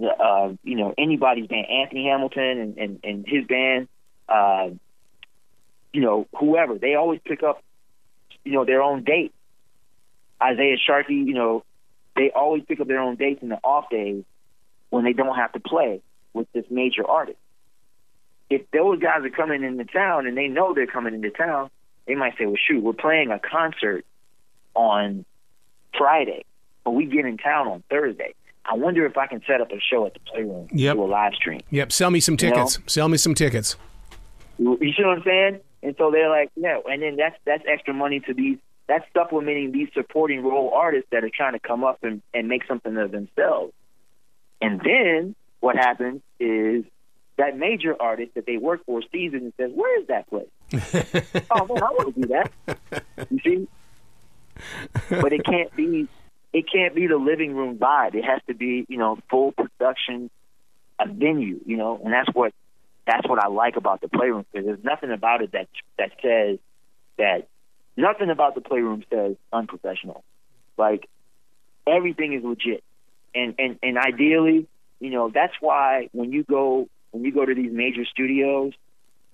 [0.00, 3.88] uh, you know anybody's band, Anthony Hamilton and, and, and his band,
[4.28, 4.70] uh,
[5.92, 6.78] you know, whoever.
[6.78, 7.62] They always pick up
[8.48, 9.34] you know, their own date.
[10.42, 11.64] Isaiah Sharkey, you know,
[12.16, 14.24] they always pick up their own dates in the off days
[14.88, 16.00] when they don't have to play
[16.32, 17.38] with this major artist.
[18.48, 21.68] If those guys are coming into town and they know they're coming into town,
[22.06, 24.06] they might say, well, shoot, we're playing a concert
[24.74, 25.26] on
[25.96, 26.44] Friday,
[26.84, 28.34] but we get in town on Thursday.
[28.70, 30.96] I wonder if I can set up a show at the Playroom yep.
[30.96, 31.60] do a live stream.
[31.70, 32.76] Yep, sell me some tickets.
[32.76, 32.88] You know?
[32.88, 33.76] Sell me some tickets.
[34.58, 35.60] You see what I'm saying?
[35.82, 39.72] And so they're like, yeah, and then that's that's extra money to these that's supplementing
[39.72, 43.10] these supporting role artists that are trying to come up and, and make something of
[43.10, 43.72] themselves.
[44.60, 46.84] And then what happens is
[47.36, 50.48] that major artist that they work for sees it and says, Where is that place?
[51.50, 52.50] oh man, I want to do that.
[53.30, 53.68] You see?
[55.08, 56.08] But it can't be
[56.52, 58.14] it can't be the living room vibe.
[58.14, 60.30] It has to be, you know, full production,
[60.98, 62.52] a venue, you know, and that's what
[63.06, 66.58] that's what I like about the playroom because there's nothing about it that that says
[67.16, 67.48] that
[67.96, 70.24] nothing about the playroom says unprofessional.
[70.76, 71.08] Like
[71.86, 72.82] everything is legit,
[73.34, 74.66] and and and ideally,
[75.00, 78.72] you know, that's why when you go when you go to these major studios,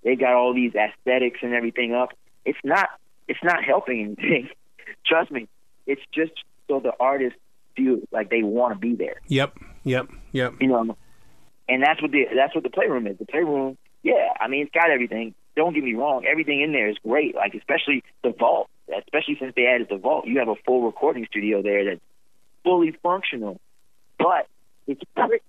[0.02, 2.10] they got all these aesthetics and everything up.
[2.44, 2.88] It's not
[3.28, 4.48] it's not helping anything.
[5.06, 5.48] Trust me,
[5.86, 6.32] it's just
[6.68, 7.38] so the artists
[7.76, 9.20] feel like they want to be there.
[9.28, 10.54] Yep, yep, yep.
[10.60, 10.96] You know,
[11.68, 13.18] and that's what the that's what the playroom is.
[13.18, 15.34] The playroom, yeah, I mean, it's got everything.
[15.56, 17.34] Don't get me wrong, everything in there is great.
[17.34, 21.26] Like especially the vault, especially since they added the vault, you have a full recording
[21.26, 22.00] studio there that's
[22.64, 23.60] fully functional.
[24.18, 24.48] But
[24.86, 25.42] it's pretty,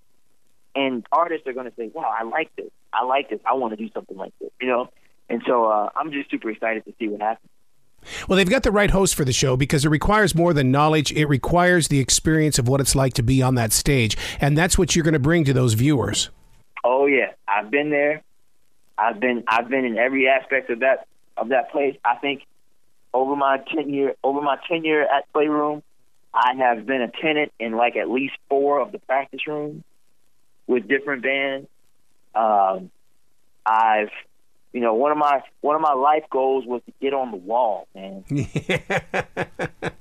[0.74, 2.70] and artists are going to say, "Wow, I like this.
[2.92, 3.40] I like this.
[3.44, 4.90] I want to do something like this." You know,
[5.28, 7.50] and so uh, I'm just super excited to see what happens.
[8.28, 11.12] Well, they've got the right host for the show because it requires more than knowledge.
[11.12, 14.16] It requires the experience of what it's like to be on that stage.
[14.40, 16.30] And that's what you're going to bring to those viewers.
[16.84, 18.22] Oh yeah, I've been there.
[18.98, 21.96] I've been I've been in every aspect of that of that place.
[22.04, 22.46] I think
[23.12, 25.82] over my tenure over my tenure at Playroom,
[26.32, 29.82] I have been a tenant in like at least four of the practice rooms
[30.66, 31.68] with different bands.
[32.34, 32.90] Um,
[33.64, 34.10] I've
[34.76, 37.38] you know, one of my one of my life goals was to get on the
[37.38, 38.24] wall, man.
[38.28, 39.46] that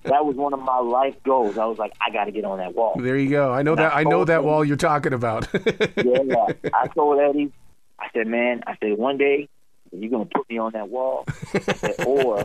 [0.03, 1.57] was one of my life goals.
[1.57, 2.95] I was like, I got to get on that wall.
[2.99, 3.53] There you go.
[3.53, 3.93] I know and that.
[3.93, 5.47] I, I know that Eddie, wall you're talking about.
[5.53, 5.61] yeah,
[5.95, 6.47] yeah.
[6.73, 7.53] I told Eddie,
[7.97, 9.47] I said, man, I said one day
[9.93, 12.43] you're gonna put me on that wall, said, or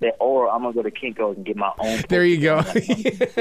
[0.00, 2.02] that, or I'm gonna go to Kinko's and get my own.
[2.08, 2.62] There you go.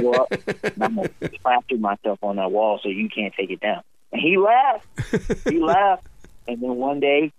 [0.01, 0.33] go up,
[0.81, 1.09] I'm gonna
[1.41, 3.83] plaster myself on that wall so you can't take it down.
[4.11, 4.85] And he laughed.
[5.49, 6.07] He laughed.
[6.45, 7.31] And then one day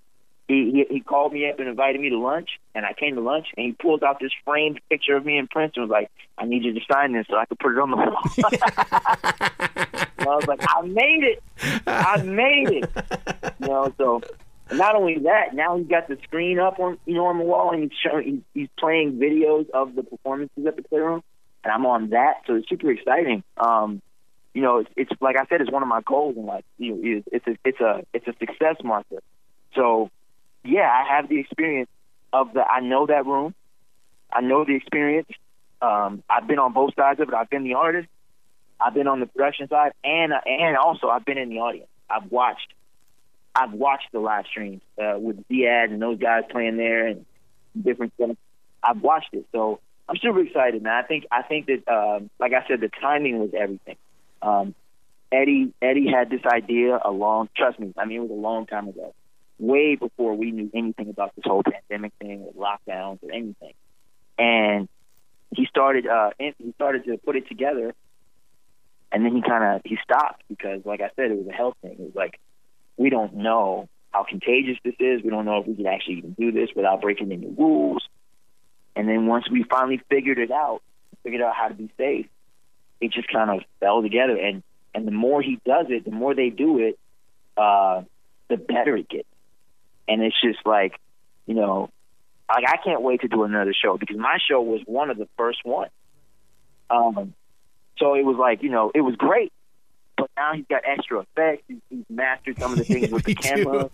[0.53, 3.21] he, he he called me up and invited me to lunch, and I came to
[3.21, 6.11] lunch, and he pulled out this framed picture of me and Prince and was like,
[6.37, 8.19] "I need you to sign this so I could put it on the wall."
[10.19, 11.43] I was like, "I made it!
[11.87, 12.91] I made it!"
[13.61, 14.21] You know, so
[14.73, 17.73] not only that, now he's got the screen up on you know on the wall,
[17.73, 21.23] and he's showing he's, he's playing videos of the performances at the playroom,
[21.65, 23.43] and I'm on that, so it's super exciting.
[23.57, 24.03] Um,
[24.55, 26.65] you know, it's, it's like I said, it's one of my goals in life.
[26.79, 29.23] You know, it's a it's a it's a success marker.
[29.75, 30.11] So
[30.65, 31.91] yeah, I have the experience
[32.33, 32.63] of the.
[32.63, 33.55] I know that room.
[34.33, 35.29] I know the experience.
[35.81, 37.35] Um, I've been on both sides of it.
[37.35, 38.09] I've been the artist.
[38.81, 41.89] I've been on the production side, and and also I've been in the audience.
[42.09, 42.73] I've watched.
[43.55, 47.27] I've watched the live streams uh, with Ziad and those guys playing there and
[47.81, 48.37] different stuff.
[48.83, 50.93] I've watched it, so I'm super excited, man.
[50.93, 53.97] I think I think that, um, like I said, the timing was everything.
[54.41, 54.75] Um,
[55.31, 57.49] Eddie Eddie had this idea a long.
[57.57, 59.15] Trust me, I mean it was a long time ago
[59.63, 63.75] way before we knew anything about this whole pandemic thing or lockdowns or anything.
[64.39, 64.89] And
[65.55, 67.95] he started uh he started to put it together
[69.13, 71.77] and then he kind of he stopped because like I said it was a health
[71.81, 71.93] thing.
[71.93, 72.41] It was like
[72.97, 75.23] we don't know how contagious this is.
[75.23, 78.03] We don't know if we can actually even do this without breaking any rules.
[78.97, 80.83] And then once we finally figured it out,
[81.23, 82.27] figured out how to be safe,
[83.01, 84.37] it just kind of fell together.
[84.37, 86.99] And and the more he does it, the more they do it,
[87.57, 88.03] uh,
[88.49, 89.29] the better it gets
[90.09, 90.99] and it's just like,
[91.47, 91.91] you know,
[92.49, 95.29] like I can't wait to do another show because my show was one of the
[95.37, 95.91] first ones.
[96.91, 97.35] Um,
[97.99, 99.53] so it was like, you know, it was great.
[100.17, 101.65] But now he's got extra effects.
[101.67, 103.89] He's, he's mastered some of the things with the camera.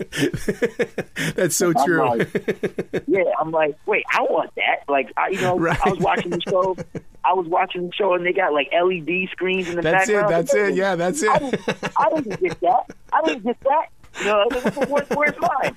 [1.37, 2.19] That's so I'm true.
[2.19, 4.83] Like, yeah, I'm like, wait, I want that.
[4.89, 5.79] Like, I, you know, right.
[5.85, 6.77] I was watching the show.
[7.25, 10.33] I was watching the show, and they got like LED screens in the that's background.
[10.33, 10.57] That's it.
[10.57, 10.75] That's it.
[10.75, 11.31] Yeah, that's it.
[11.31, 12.85] I didn't, I didn't get that.
[13.13, 13.87] I didn't get that.
[14.21, 14.49] You know,
[14.89, 15.77] where, where's mine?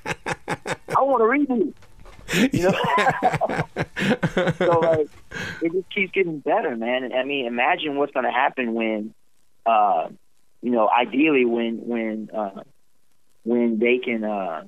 [0.97, 1.73] I want to redo.
[2.33, 5.09] You know, so like
[5.61, 7.11] it just keeps getting better, man.
[7.13, 9.13] I mean, imagine what's going to happen when,
[9.65, 10.07] uh,
[10.61, 12.63] you know, ideally when when uh,
[13.43, 14.23] when they can.
[14.23, 14.63] Uh,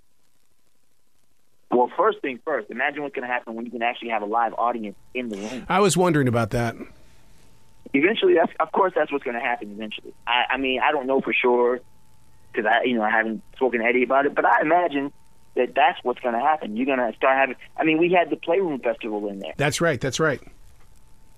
[1.71, 4.27] well, first thing first, imagine what's going to happen when you can actually have a
[4.27, 5.65] live audience in the room.
[5.69, 6.75] I was wondering about that.
[7.93, 9.71] Eventually, that's of course that's what's going to happen.
[9.71, 11.79] Eventually, I, I mean, I don't know for sure
[12.53, 15.11] because I, you know, I haven't spoken to Eddie about it, but I imagine
[15.55, 16.77] that that's what's going to happen.
[16.77, 17.55] You're going to start having.
[17.77, 19.53] I mean, we had the Playroom Festival in there.
[19.57, 19.99] That's right.
[19.99, 20.41] That's right.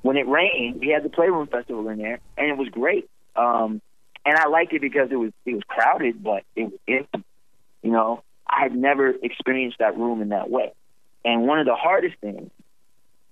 [0.01, 3.09] When it rained, we had the Playroom Festival in there, and it was great.
[3.35, 3.81] Um,
[4.25, 7.23] and I liked it because it was it was crowded, but it was empty.
[7.81, 10.73] You know, I had never experienced that room in that way.
[11.23, 12.49] And one of the hardest things,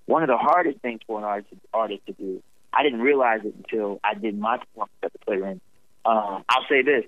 [0.05, 2.43] one of the hardest things for an artist artist to do,
[2.73, 5.61] I didn't realize it until I did my performance at the Playroom.
[6.05, 7.05] Um, I'll say this: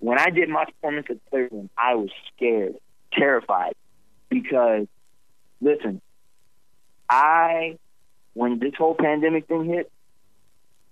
[0.00, 2.76] when I did my performance at Playroom, I was scared,
[3.12, 3.74] terrified,
[4.28, 4.86] because
[5.60, 6.00] listen,
[7.08, 7.78] I
[8.34, 9.90] when this whole pandemic thing hit,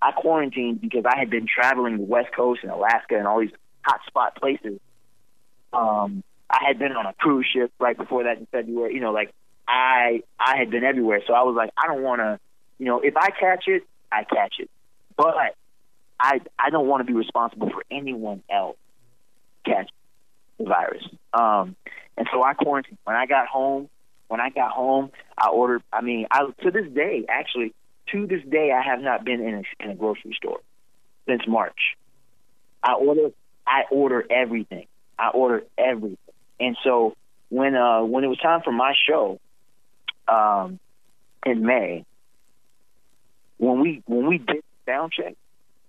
[0.03, 3.53] I quarantined because I had been traveling the West Coast and Alaska and all these
[3.83, 4.81] hot spot places.
[5.73, 8.95] Um, I had been on a cruise ship right before that in February.
[8.95, 9.33] You know, like
[9.69, 12.40] I I had been everywhere, so I was like, I don't want to.
[12.79, 14.69] You know, if I catch it, I catch it,
[15.16, 15.35] but
[16.19, 18.77] I I don't want to be responsible for anyone else
[19.66, 19.90] catch
[20.59, 21.05] the virus.
[21.33, 21.76] Um,
[22.16, 22.98] and so I quarantined.
[23.05, 23.88] When I got home,
[24.29, 25.83] when I got home, I ordered.
[25.92, 27.74] I mean, I to this day, actually,
[28.12, 30.61] to this day, I have not been in a, in a grocery store
[31.29, 31.96] since March.
[32.83, 33.31] I order.
[33.66, 34.87] I order everything.
[35.18, 36.18] I order everything.
[36.61, 37.14] And so
[37.48, 39.38] when uh when it was time for my show,
[40.29, 40.79] um,
[41.44, 42.05] in May,
[43.59, 45.35] when we when we did the sound check,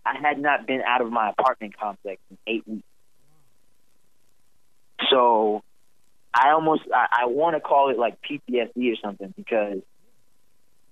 [0.06, 2.84] I had not been out of my apartment complex in eight weeks.
[5.10, 5.64] So
[6.34, 9.80] I almost I, I want to call it like PTSD or something because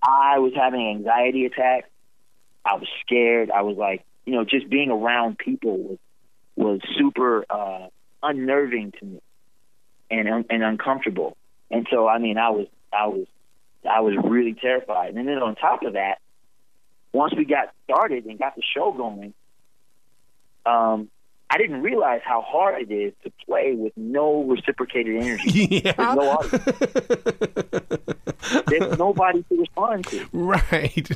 [0.02, 1.90] I was having anxiety attacks.
[2.64, 3.52] I was scared.
[3.52, 5.98] I was like, you know, just being around people was
[6.56, 7.88] was super uh,
[8.24, 9.22] unnerving to me
[10.10, 11.38] and and uncomfortable.
[11.70, 13.28] And so I mean I was I was
[13.90, 15.16] I was really terrified.
[15.16, 16.20] And then on top of that,
[17.14, 19.34] once we got started and got the show going,
[20.66, 21.10] um,
[21.56, 25.82] I didn't realize how hard it is to play with no reciprocated energy.
[25.86, 25.94] Yeah.
[25.94, 26.64] There's no audience.
[28.68, 30.28] There's nobody to respond to.
[30.34, 31.08] Right.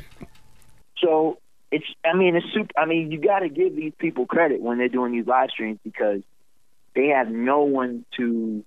[0.98, 1.38] So
[1.70, 4.78] it's I mean it's super I mean you got to give these people credit when
[4.78, 6.22] they're doing these live streams because
[6.94, 8.64] they have no one to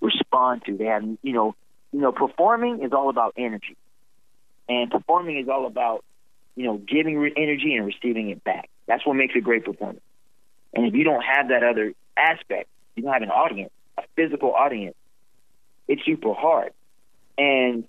[0.00, 0.76] respond to.
[0.76, 1.54] They have you know
[1.92, 3.76] you know performing is all about energy,
[4.68, 6.04] and performing is all about
[6.56, 8.68] you know giving re- energy and receiving it back.
[8.88, 10.00] That's what makes a great performance.
[10.74, 14.52] And if you don't have that other aspect, you don't have an audience, a physical
[14.52, 14.96] audience.
[15.86, 16.72] It's super hard.
[17.36, 17.84] And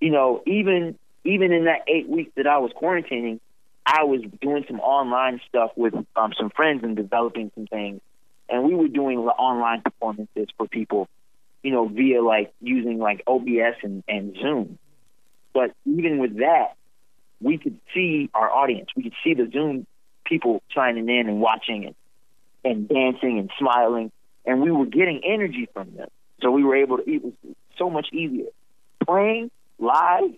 [0.00, 3.40] you know even even in that eight weeks that I was quarantining,
[3.86, 8.00] I was doing some online stuff with um, some friends and developing some things,
[8.48, 11.08] and we were doing online performances for people,
[11.62, 14.78] you know, via like using like OBS and, and Zoom.
[15.52, 16.74] But even with that,
[17.40, 18.88] we could see our audience.
[18.96, 19.86] We could see the Zoom
[20.24, 21.94] people signing in and watching and
[22.64, 24.10] and dancing and smiling,
[24.44, 26.08] and we were getting energy from them.
[26.42, 27.10] So we were able to.
[27.10, 27.32] It was
[27.78, 28.46] so much easier
[29.04, 30.30] playing live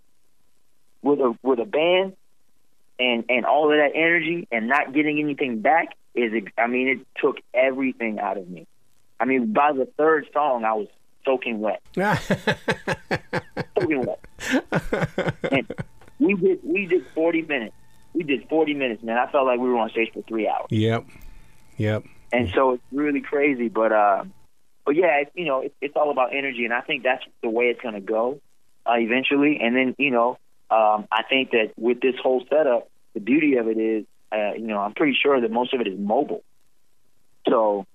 [1.02, 2.16] with a with a band
[2.98, 7.06] and and all of that energy and not getting anything back is I mean it
[7.20, 8.66] took everything out of me.
[9.20, 10.88] I mean by the third song I was
[11.24, 11.82] soaking wet.
[13.78, 14.20] soaking wet.
[15.50, 15.72] And
[16.18, 17.74] we did we did 40 minutes.
[18.14, 19.18] We did 40 minutes, man.
[19.18, 20.66] I felt like we were on stage for 3 hours.
[20.70, 21.04] yep.
[21.76, 22.04] Yep.
[22.32, 24.24] And so it's really crazy, but uh
[24.84, 27.50] but yeah, it's, you know, it's, it's all about energy and I think that's the
[27.50, 28.40] way it's going to go
[28.86, 29.58] uh, eventually.
[29.60, 30.38] And then, you know,
[30.70, 34.66] um, I think that with this whole setup, the beauty of it is, uh, you
[34.66, 36.42] know, I'm pretty sure that most of it is mobile.
[37.48, 37.86] So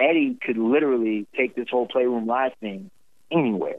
[0.00, 2.90] Eddie could literally take this whole Playroom Live thing
[3.30, 3.76] anywhere.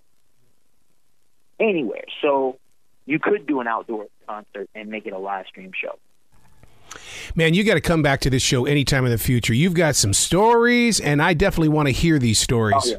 [1.59, 2.05] Anywhere.
[2.21, 2.57] So
[3.05, 5.97] you could do an outdoor concert and make it a live stream show.
[7.35, 9.53] Man, you got to come back to this show anytime in the future.
[9.53, 12.75] You've got some stories, and I definitely want to hear these stories.
[12.77, 12.97] Oh, yeah.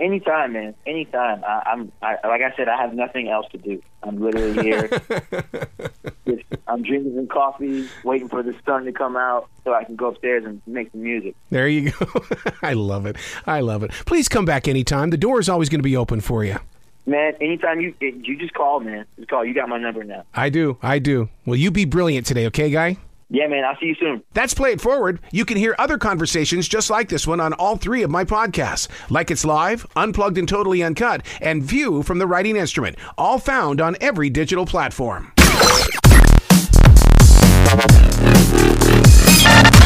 [0.00, 0.74] Anytime, man.
[0.86, 1.44] Anytime.
[1.44, 2.68] I, I'm I, like I said.
[2.68, 3.80] I have nothing else to do.
[4.02, 4.88] I'm literally here.
[6.26, 9.94] Just, I'm drinking some coffee, waiting for the sun to come out so I can
[9.94, 11.36] go upstairs and make some music.
[11.50, 12.24] There you go.
[12.62, 13.16] I love it.
[13.46, 13.92] I love it.
[14.04, 15.10] Please come back anytime.
[15.10, 16.58] The door is always going to be open for you.
[17.06, 19.04] Man, anytime you you just call, man.
[19.16, 19.44] Just call.
[19.44, 20.24] You got my number now.
[20.34, 20.78] I do.
[20.82, 21.28] I do.
[21.44, 22.96] Well, you be brilliant today, okay, guy?
[23.30, 23.64] Yeah, man.
[23.64, 24.22] I'll see you soon.
[24.32, 25.20] That's Play It Forward.
[25.32, 28.88] You can hear other conversations just like this one on all three of my podcasts
[29.10, 33.80] Like It's Live, Unplugged and Totally Uncut, and View from the Writing Instrument, all found
[33.80, 35.32] on every digital platform.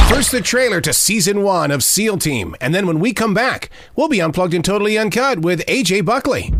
[0.08, 3.70] First, the trailer to season one of SEAL Team, and then when we come back,
[3.94, 6.52] we'll be unplugged and totally uncut with AJ Buckley.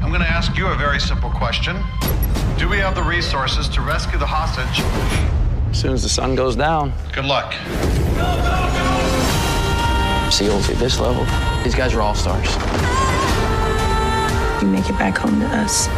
[0.00, 1.76] I'm going to ask you a very simple question.
[2.56, 4.82] Do we have the resources to rescue the hostage?
[5.70, 7.52] As soon as the sun goes down, Good luck.
[10.32, 11.24] SEALs at this level,
[11.62, 12.48] these guys are all stars.
[14.62, 15.88] You make it back home to us.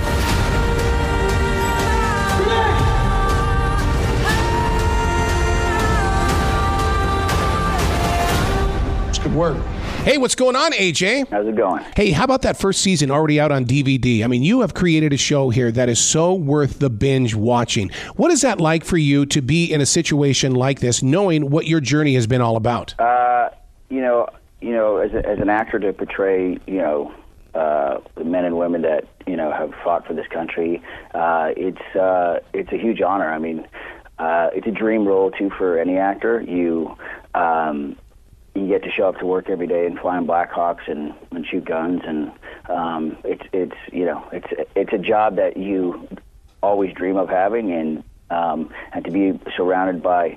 [9.08, 9.56] It's good work.
[10.02, 11.28] Hey, what's going on, AJ?
[11.28, 11.84] How's it going?
[11.94, 14.24] Hey, how about that first season already out on DVD?
[14.24, 17.90] I mean, you have created a show here that is so worth the binge watching.
[18.16, 21.66] What is that like for you to be in a situation like this, knowing what
[21.66, 22.98] your journey has been all about?
[22.98, 23.50] Uh,
[23.90, 24.26] you know,
[24.62, 27.14] you know, as, a, as an actor to portray, you know,
[27.54, 30.82] uh, the men and women that you know have fought for this country,
[31.12, 33.30] uh, it's uh, it's a huge honor.
[33.30, 33.66] I mean,
[34.18, 36.40] uh, it's a dream role too for any actor.
[36.40, 36.96] You
[37.34, 37.96] um,
[38.54, 41.46] you get to show up to work every day and fly in Blackhawks and, and
[41.46, 42.32] shoot guns, and
[42.68, 46.08] um, it's it's you know it's it's a job that you
[46.62, 50.36] always dream of having, and um, and to be surrounded by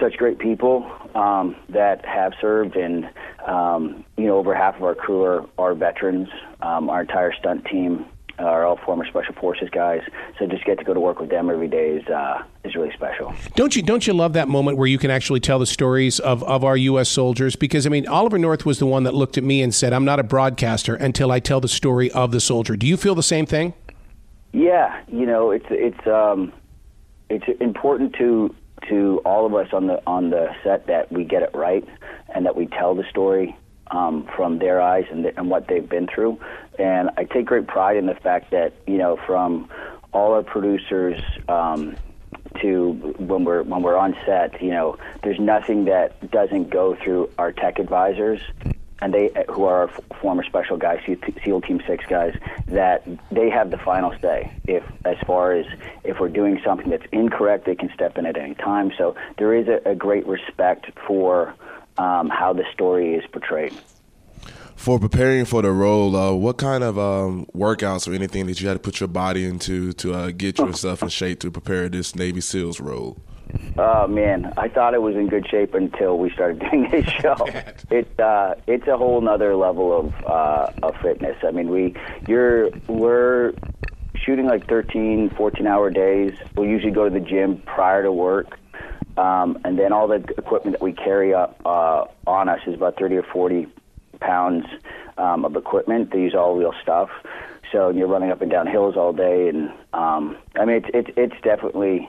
[0.00, 3.08] such great people um, that have served, and
[3.46, 6.28] um, you know, over half of our crew are, are veterans.
[6.60, 8.06] Um, our entire stunt team
[8.38, 10.02] are all former special forces guys.
[10.38, 12.92] So just get to go to work with them every day is uh, is really
[12.92, 13.34] special.
[13.54, 16.42] Don't you don't you love that moment where you can actually tell the stories of,
[16.44, 17.08] of our U.S.
[17.08, 17.56] soldiers?
[17.56, 20.04] Because I mean, Oliver North was the one that looked at me and said, "I'm
[20.04, 23.22] not a broadcaster until I tell the story of the soldier." Do you feel the
[23.22, 23.74] same thing?
[24.52, 26.52] Yeah, you know, it's it's um,
[27.28, 28.54] it's important to
[28.88, 31.86] to all of us on the on the set that we get it right
[32.34, 33.56] and that we tell the story
[33.92, 36.40] um, from their eyes and, and what they've been through.
[36.78, 39.68] And I take great pride in the fact that you know from
[40.12, 41.96] all our producers um,
[42.60, 44.60] to when we're when we're on set.
[44.62, 48.40] You know, there's nothing that doesn't go through our tech advisors,
[49.00, 51.00] and they who are our f- former special guys,
[51.44, 52.34] SEAL Team Six guys,
[52.68, 54.50] that they have the final say.
[54.66, 55.66] If as far as
[56.04, 58.92] if we're doing something that's incorrect, they can step in at any time.
[58.96, 61.54] So there is a, a great respect for
[61.98, 63.72] um, how the story is portrayed
[64.82, 68.66] for preparing for the role, uh, what kind of um, workouts or anything that you
[68.66, 72.16] had to put your body into to uh, get yourself in shape to prepare this
[72.16, 73.16] Navy SEALs role?
[73.78, 77.36] Oh man, I thought it was in good shape until we started doing this show.
[77.90, 81.36] It's uh, it's a whole nother level of uh, of fitness.
[81.46, 81.94] I mean, we
[82.26, 83.52] you're we're
[84.16, 86.32] shooting like 13, 14 hour days.
[86.56, 88.58] We'll usually go to the gym prior to work.
[89.16, 92.98] Um, and then all the equipment that we carry up uh, on us is about
[92.98, 93.66] 30 or 40
[94.20, 94.64] pounds
[95.18, 96.10] um, of equipment.
[96.12, 97.10] They use all wheel stuff.
[97.70, 101.10] So you're running up and down hills all day, and um, I mean, it's it's
[101.16, 102.06] it's definitely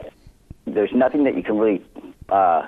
[0.66, 1.82] there's nothing that you can really
[2.28, 2.68] uh,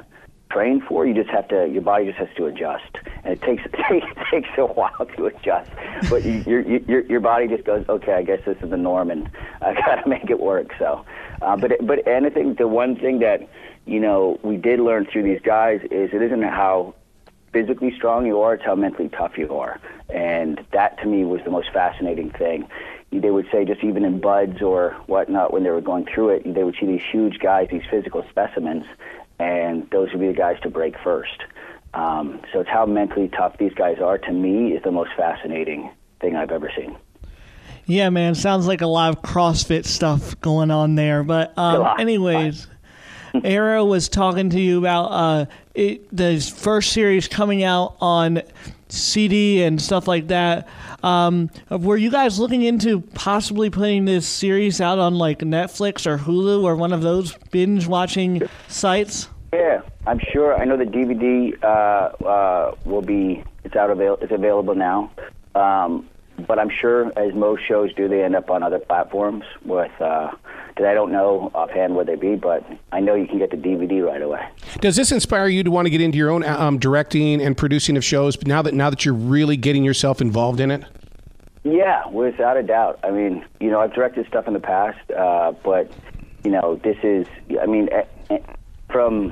[0.49, 1.05] train for.
[1.05, 2.89] You just have to your body just has to adjust,
[3.25, 5.69] and it takes it takes a while to adjust.
[6.09, 9.11] But you, your your your body just goes, okay, I guess this is the norm,
[9.11, 9.29] and
[9.61, 10.71] I got to make it work.
[10.79, 11.05] So,
[11.41, 13.41] uh, but but anything, the one thing that
[13.85, 16.95] you know we did learn through these guys is it isn't how
[17.55, 19.79] physically strong you are, it's how mentally tough you are.
[20.09, 22.67] And that to me was the most fascinating thing.
[23.13, 26.53] They would say, just even in BUD/S or whatnot, when they were going through it,
[26.53, 28.83] they would see these huge guys, these physical specimens,
[29.39, 31.43] and those would be the guys to break first.
[31.93, 34.17] Um, so it's how mentally tough these guys are.
[34.17, 36.97] To me, is the most fascinating thing I've ever seen.
[37.85, 41.23] Yeah, man, sounds like a lot of CrossFit stuff going on there.
[41.23, 42.67] But um, anyways,
[43.43, 48.41] Arroe was talking to you about uh, it, the first series coming out on
[48.89, 50.67] CD and stuff like that.
[51.03, 56.17] Um, were you guys looking into possibly putting this series out on like Netflix or
[56.17, 59.27] Hulu or one of those binge watching sites?
[59.53, 60.59] Yeah, I'm sure.
[60.59, 65.11] I know the DVD uh, uh, will be it's out avail- it's available now.
[65.53, 66.09] Um,
[66.47, 70.31] but I'm sure, as most shows do, they end up on other platforms with uh,
[70.77, 73.57] that I don't know offhand where they be, but I know you can get the
[73.57, 74.45] DVD right away.
[74.81, 77.95] Does this inspire you to want to get into your own um, directing and producing
[77.97, 80.83] of shows now that now that you're really getting yourself involved in it?
[81.63, 82.99] Yeah, without a doubt.
[83.03, 85.91] I mean, you know, I've directed stuff in the past, uh, but
[86.43, 87.27] you know, this is.
[87.59, 88.37] I mean, eh, eh,
[88.91, 89.31] from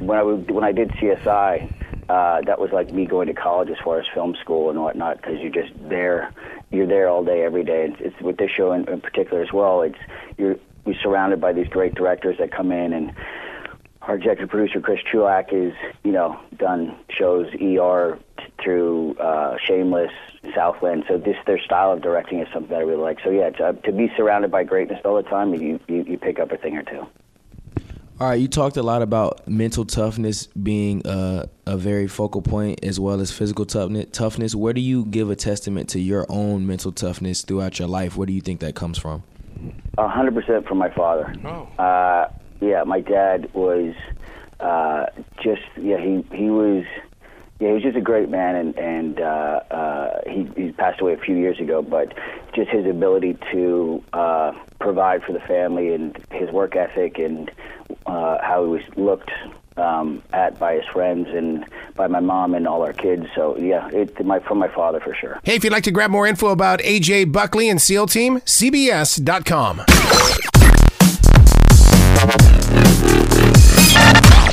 [0.00, 1.72] when I when I did CSI,
[2.08, 5.16] uh, that was like me going to college as far as film school and whatnot
[5.16, 6.32] because you're just there,
[6.70, 7.88] you're there all day every day.
[7.90, 9.82] It's, it's with this show in, in particular as well.
[9.82, 9.98] It's
[10.36, 13.12] you're you're surrounded by these great directors that come in and
[14.02, 20.12] our executive producer Chris Chulack is you know done shows ER t- through uh, Shameless,
[20.54, 21.04] Southland.
[21.08, 23.18] So this their style of directing is something that I really like.
[23.24, 26.38] So yeah, to, to be surrounded by greatness all the time, you, you you pick
[26.38, 27.06] up a thing or two.
[28.20, 32.84] All right, you talked a lot about mental toughness being a, a very focal point
[32.84, 34.54] as well as physical toughness.
[34.54, 38.16] Where do you give a testament to your own mental toughness throughout your life?
[38.16, 39.24] Where do you think that comes from?
[39.98, 41.34] A hundred percent from my father.
[41.44, 41.82] Oh.
[41.82, 42.28] Uh,
[42.60, 43.96] yeah, my dad was
[44.60, 45.06] uh,
[45.42, 46.84] just yeah he he was
[47.64, 51.14] yeah he was just a great man and and uh, uh, he he passed away
[51.14, 52.12] a few years ago, but
[52.54, 57.50] just his ability to uh, provide for the family and his work ethic and
[58.06, 59.30] uh, how he was looked
[59.78, 63.26] um, at by his friends and by my mom and all our kids.
[63.34, 65.40] So yeah, it my from my father for sure.
[65.42, 69.82] Hey, if you'd like to grab more info about AJ Buckley and SEAL Team, CBS.com.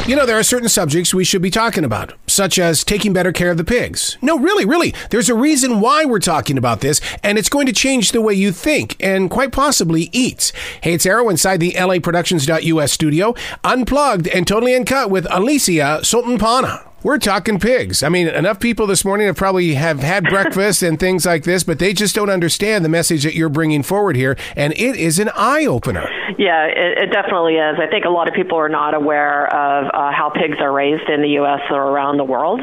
[0.07, 3.31] You know, there are certain subjects we should be talking about, such as taking better
[3.31, 4.17] care of the pigs.
[4.21, 7.73] No, really, really, there's a reason why we're talking about this, and it's going to
[7.73, 10.51] change the way you think and quite possibly eat.
[10.81, 16.90] Hey, it's Arroe inside the LA Productions.us studio, unplugged and totally uncut with Alesia Soltanpanah.
[17.03, 18.03] We're talking pigs.
[18.03, 21.63] I mean, enough people this morning have probably have had breakfast and things like this,
[21.63, 25.17] but they just don't understand the message that you're bringing forward here, and it is
[25.17, 26.07] an eye opener.
[26.37, 27.77] Yeah, it, it definitely is.
[27.79, 31.09] I think a lot of people are not aware of uh, how pigs are raised
[31.09, 31.61] in the U.S.
[31.71, 32.61] or around the world,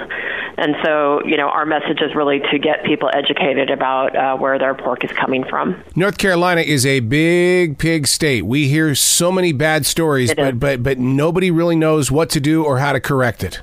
[0.57, 4.57] and so you know our message is really to get people educated about uh, where
[4.59, 5.83] their pork is coming from.
[5.97, 8.47] North Carolina is a big pig state.
[8.47, 10.61] We hear so many bad stories, It but is.
[10.61, 13.63] but but nobody really knows what to do or how to correct it.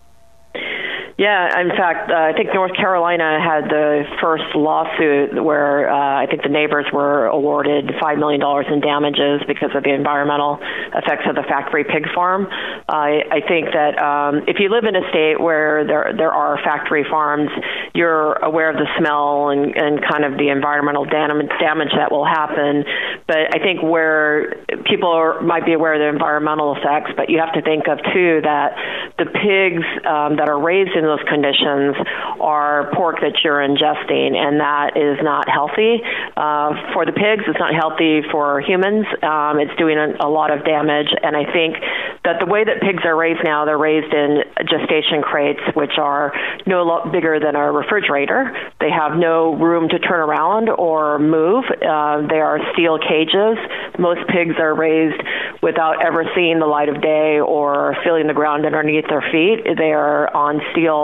[1.21, 6.25] Yeah, in fact, uh, I think North Carolina had the first lawsuit where uh, I
[6.25, 10.57] think the neighbors were awarded $5 million in damages because of the environmental
[10.97, 12.47] effects of the factory pig farm.
[12.89, 16.57] I, I think that um, if you live in a state where there, there are
[16.65, 17.53] factory farms,
[17.93, 22.25] you're aware of the smell and, and kind of the environmental damage, damage that will
[22.25, 22.81] happen.
[23.29, 24.57] But I think where
[24.89, 28.01] people are, might be aware of the environmental effects, but you have to think of,
[28.09, 28.73] too, that
[29.21, 31.99] the pigs um, that are raised in those conditions
[32.39, 35.99] are pork that you're ingesting, and that is not healthy
[36.39, 37.43] uh, for the pigs.
[37.47, 39.05] It's not healthy for humans.
[39.19, 41.75] Um, it's doing a, a lot of damage, and I think
[42.23, 46.31] that the way that pigs are raised now, they're raised in gestation crates, which are
[46.65, 48.53] no lot bigger than a refrigerator.
[48.79, 51.65] They have no room to turn around or move.
[51.65, 53.57] Uh, they are steel cages.
[53.97, 55.19] Most pigs are raised
[55.61, 59.65] without ever seeing the light of day or feeling the ground underneath their feet.
[59.77, 61.00] They are on steel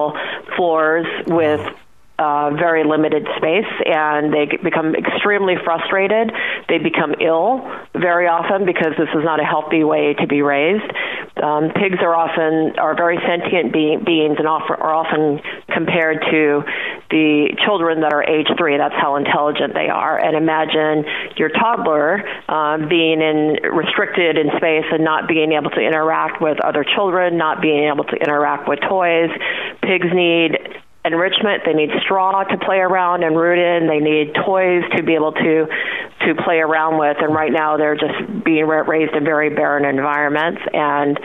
[0.55, 1.61] floors with
[2.19, 6.31] uh, very limited space and they become extremely frustrated.
[6.67, 7.61] They become ill
[7.93, 10.89] very often because this is not a healthy way to be raised.
[11.37, 15.39] Um, pigs are often are very sentient be- beings and offer, are often
[15.69, 16.63] compared to
[17.09, 18.77] the children that are age three.
[18.77, 20.17] That's how intelligent they are.
[20.17, 21.05] And imagine
[21.37, 26.57] your toddler um, being in restricted in space and not being able to interact with
[26.65, 29.29] other children, not being able to interact with toys.
[29.83, 30.57] Pigs need
[31.07, 31.63] enrichment.
[31.65, 33.87] They need straw to play around and root in.
[33.87, 35.67] They need toys to be able to
[36.27, 37.17] to play around with.
[37.19, 40.61] And right now, they're just being raised in very barren environments.
[40.73, 41.17] And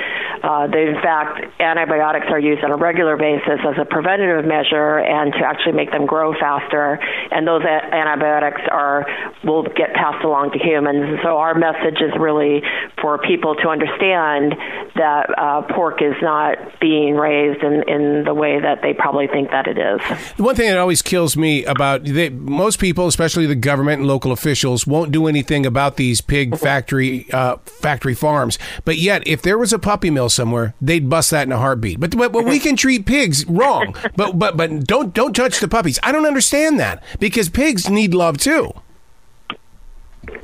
[0.42, 4.98] uh, they, in fact, antibiotics are used on a regular basis as a preventative measure
[4.98, 6.98] and to actually make them grow faster.
[7.30, 9.06] And those a- antibiotics are
[9.44, 11.20] will get passed along to humans.
[11.22, 12.62] So our message is really
[13.00, 14.54] for people to understand
[14.94, 19.50] that uh, pork is not being raised in, in the way that they probably think
[19.50, 20.00] that it is.
[20.38, 24.32] One thing that always kills me about they, most people, especially the government and local
[24.32, 28.58] officials, won't do anything about these pig factory uh, factory farms.
[28.84, 32.00] But yet, if there was a puppy mill somewhere, they'd bust that in a heartbeat.
[32.00, 33.96] But but, but we can treat pigs wrong.
[34.14, 35.98] But but but don't don't touch the puppies.
[36.02, 38.72] I don't understand that because pigs need love too.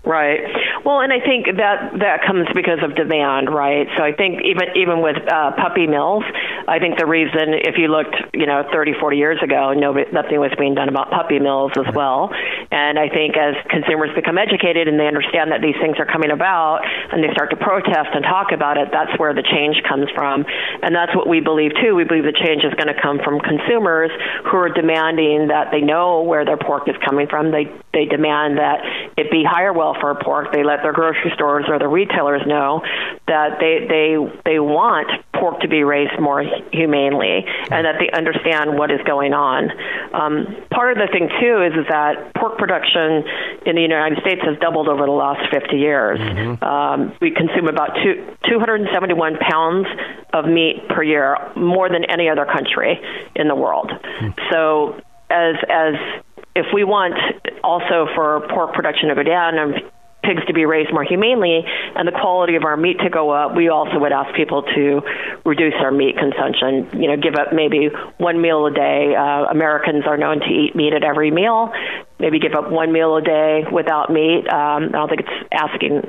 [0.05, 0.41] Right.
[0.89, 3.85] Well, and I think that that comes because of demand, right?
[3.99, 6.25] So I think even even with uh, puppy mills,
[6.65, 10.41] I think the reason, if you looked, you know, 30, 40 years ago, nobody, nothing
[10.41, 12.33] was being done about puppy mills as well.
[12.73, 16.33] And I think as consumers become educated and they understand that these things are coming
[16.33, 16.81] about,
[17.13, 20.49] and they start to protest and talk about it, that's where the change comes from.
[20.81, 22.01] And that's what we believe too.
[22.01, 24.09] We believe the change is going to come from consumers
[24.49, 27.53] who are demanding that they know where their pork is coming from.
[27.53, 28.81] They they demand that
[29.21, 30.53] it be higher welfare pork.
[30.53, 32.83] They let their grocery stores or the retailers know
[33.27, 38.77] that they they they want pork to be raised more humanely and that they understand
[38.77, 39.71] what is going on.
[40.13, 43.25] Um, part of the thing too is, is that pork production
[43.67, 46.19] in the United States has doubled over the last 50 years.
[46.19, 46.65] Mm-hmm.
[46.65, 49.87] Um, we consume about two, 271 pounds
[50.33, 52.99] of meat per year, more than any other country
[53.37, 53.91] in the world.
[53.91, 54.31] Mm-hmm.
[54.51, 55.01] So
[55.31, 55.95] as as
[56.57, 57.15] if we want
[57.63, 59.75] also for pork production to go down and
[60.29, 61.65] pigs to be raised more humanely
[61.97, 65.01] and the quality of our meat to go up, we also would ask people to
[65.47, 67.01] reduce our meat consumption.
[67.01, 69.15] You know, give up maybe one meal a day.
[69.17, 71.73] Uh, Americans are known to eat meat at every meal.
[72.19, 74.45] Maybe give up one meal a day without meat.
[74.49, 76.03] Um, I don't think it's asking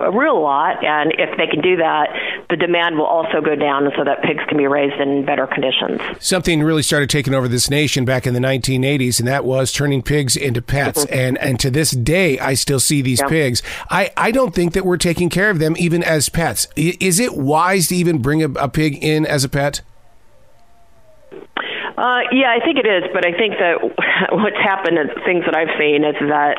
[0.00, 2.08] a real lot, and if they can do that,
[2.48, 6.00] the demand will also go down so that pigs can be raised in better conditions.
[6.18, 10.02] Something really started taking over this nation back in the 1980s, and that was turning
[10.02, 11.04] pigs into pets.
[11.04, 11.14] Mm-hmm.
[11.14, 13.28] And and to this day, I still see these yeah.
[13.28, 13.62] pigs.
[13.90, 16.66] I, I don't think that we're taking care of them even as pets.
[16.76, 19.82] Is it wise to even bring a, a pig in as a pet?
[22.00, 23.76] Uh, yeah, I think it is, but I think that
[24.32, 26.56] what's happened and things that I've seen is that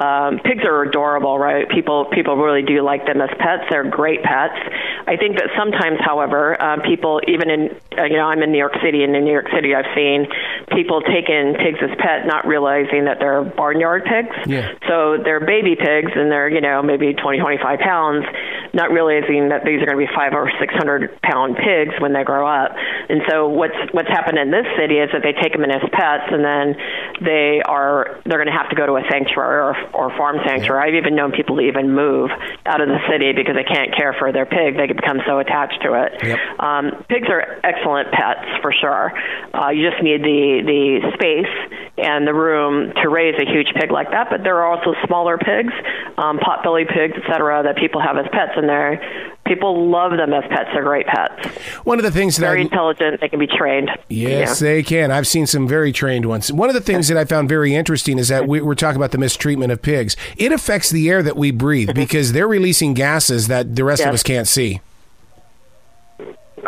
[0.00, 1.68] um, pigs are adorable, right?
[1.68, 3.68] People people really do like them as pets.
[3.68, 4.56] They're great pets.
[5.04, 8.56] I think that sometimes, however, uh, people even in uh, you know I'm in New
[8.56, 10.24] York City, and in New York City I've seen
[10.72, 14.32] people take in pigs as pet, not realizing that they're barnyard pigs.
[14.48, 14.72] Yeah.
[14.88, 18.24] So they're baby pigs, and they're you know maybe 20 25 pounds,
[18.72, 22.16] not realizing that these are going to be five or six hundred pound pigs when
[22.16, 22.72] they grow up.
[23.12, 25.82] And so what's what's happened in this city is that they take them in as
[25.90, 26.78] pets, and then
[27.20, 30.86] they are they're going to have to go to a sanctuary or, or farm sanctuary.
[30.86, 32.30] I've even known people to even move
[32.64, 35.82] out of the city because they can't care for their pig; they become so attached
[35.82, 36.22] to it.
[36.22, 36.38] Yep.
[36.62, 39.12] Um, pigs are excellent pets for sure.
[39.52, 41.54] Uh, you just need the the space
[41.98, 44.30] and the room to raise a huge pig like that.
[44.30, 45.74] But there are also smaller pigs,
[46.16, 49.02] um, potbelly pigs, et cetera, that people have as pets, and they're
[49.48, 50.70] people love them as pets.
[50.72, 51.48] They're great pets.
[51.84, 53.90] One of the things that very I, intelligent, they can be trained.
[54.08, 55.10] Yes, they can.
[55.10, 56.52] I've seen some very trained ones.
[56.52, 59.12] One of the things that I found very interesting is that we, are talking about
[59.12, 60.16] the mistreatment of pigs.
[60.36, 64.08] It affects the air that we breathe because they're releasing gases that the rest Yes.
[64.08, 64.80] of us can't see.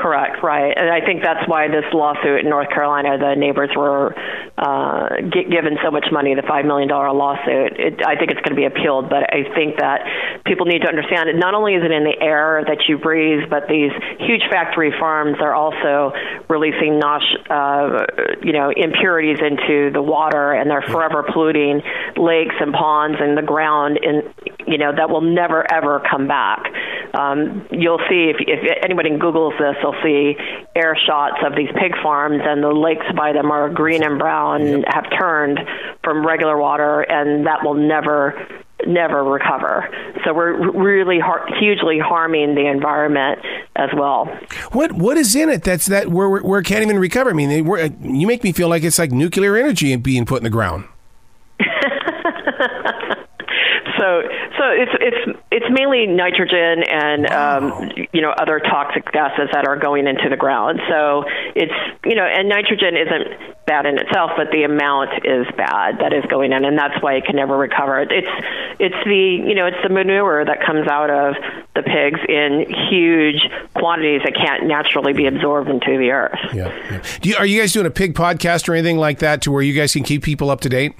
[0.01, 0.73] Correct, right.
[0.75, 4.17] And I think that's why this lawsuit in North Carolina, the neighbors were
[4.57, 7.77] uh, gi- given so much money, the $5 million lawsuit.
[7.77, 10.01] It, I think it's going to be appealed, but I think that
[10.47, 11.37] people need to understand it.
[11.37, 13.93] Not only is it in the air that you breathe, but these
[14.25, 16.17] huge factory farms are also
[16.49, 21.83] releasing nosh, uh, you know, impurities into the water, and they're forever polluting
[22.17, 24.25] lakes and ponds and the ground, and
[24.67, 26.73] you know that will never ever come back.
[27.13, 30.37] Um, you'll see if, if anybody Googles this, they'll see
[30.75, 34.63] air shots of these pig farms, and the lakes by them are green and brown,
[34.63, 35.61] and have turned
[36.05, 38.47] from regular water, and that will never
[38.87, 39.89] never recover.
[40.25, 43.41] So we're really har- hugely harming the environment
[43.77, 44.27] as well.
[44.73, 47.31] What what is in it that's that where where, can't even recover?
[47.31, 50.39] I mean, they, where, you make me feel like it's like nuclear energy being put
[50.39, 50.87] in the ground.
[54.01, 54.23] So,
[54.57, 59.77] so it's it's it's mainly nitrogen and um, you know other toxic gases that are
[59.77, 60.81] going into the ground.
[60.89, 61.25] So
[61.55, 61.75] it's
[62.07, 66.25] you know, and nitrogen isn't bad in itself, but the amount is bad that is
[66.31, 68.01] going in, and that's why it can never recover.
[68.01, 68.33] It's
[68.81, 71.35] it's the you know it's the manure that comes out of
[71.77, 73.45] the pigs in huge
[73.75, 76.41] quantities that can't naturally be absorbed into the earth.
[76.55, 76.73] Yeah.
[76.91, 77.03] yeah.
[77.23, 79.75] You, are you guys doing a pig podcast or anything like that to where you
[79.75, 80.95] guys can keep people up to date?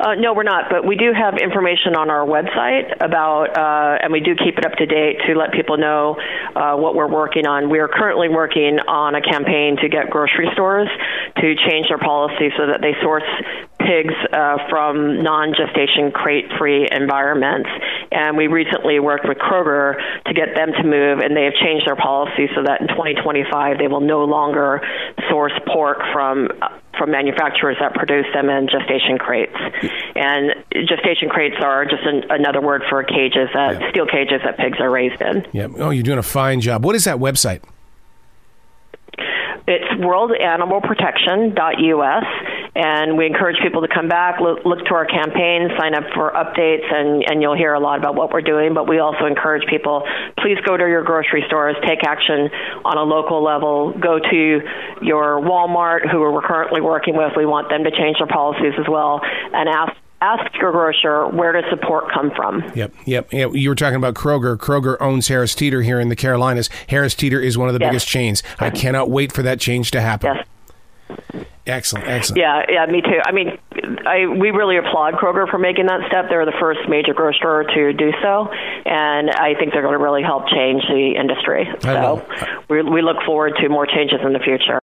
[0.00, 4.10] Uh, no, we're not, but we do have information on our website about, uh, and
[4.10, 6.16] we do keep it up to date to let people know
[6.56, 7.68] uh, what we're working on.
[7.68, 10.88] We are currently working on a campaign to get grocery stores
[11.36, 13.28] to change their policy so that they source
[13.86, 17.68] pigs uh, from non-gestation crate-free environments.
[18.12, 19.94] And we recently worked with Kroger
[20.26, 23.78] to get them to move, and they have changed their policy so that in 2025
[23.78, 24.80] they will no longer
[25.28, 26.48] source pork from
[26.98, 29.56] from manufacturers that produce them in gestation crates.
[30.14, 30.52] And
[30.86, 34.90] gestation crates are just an, another word for cages that steel cages that pigs are
[34.90, 35.46] raised in.
[35.52, 35.68] Yeah.
[35.78, 36.84] Oh, you're doing a fine job.
[36.84, 37.62] What is that website?
[39.70, 42.26] It's worldanimalprotection.us,
[42.74, 46.32] and we encourage people to come back, look, look to our campaign, sign up for
[46.32, 48.74] updates, and, and you'll hear a lot about what we're doing.
[48.74, 50.02] But we also encourage people,
[50.38, 52.50] please go to your grocery stores, take action
[52.84, 54.60] on a local level, go to
[55.02, 57.36] your Walmart, who we're currently working with.
[57.36, 59.92] We want them to change their policies as well, and ask
[60.22, 62.62] ask your grocer where does support come from.
[62.74, 63.32] Yep, yep.
[63.32, 64.56] Yeah, you were talking about Kroger.
[64.56, 66.68] Kroger owns Harris Teeter here in the Carolinas.
[66.88, 67.90] Harris Teeter is one of the Yes.
[67.90, 68.42] biggest chains.
[68.58, 70.36] I cannot wait for that change to happen.
[70.36, 70.46] Yes.
[71.66, 72.40] Excellent, excellent.
[72.40, 73.20] Yeah, yeah, me too.
[73.24, 73.58] I mean,
[74.06, 76.28] I we really applaud Kroger for making that step.
[76.28, 78.48] They're the first major grocer to do so,
[78.86, 81.68] and I think they're going to really help change the industry.
[81.68, 82.26] I So
[82.68, 84.78] we we look forward to more changes in the future.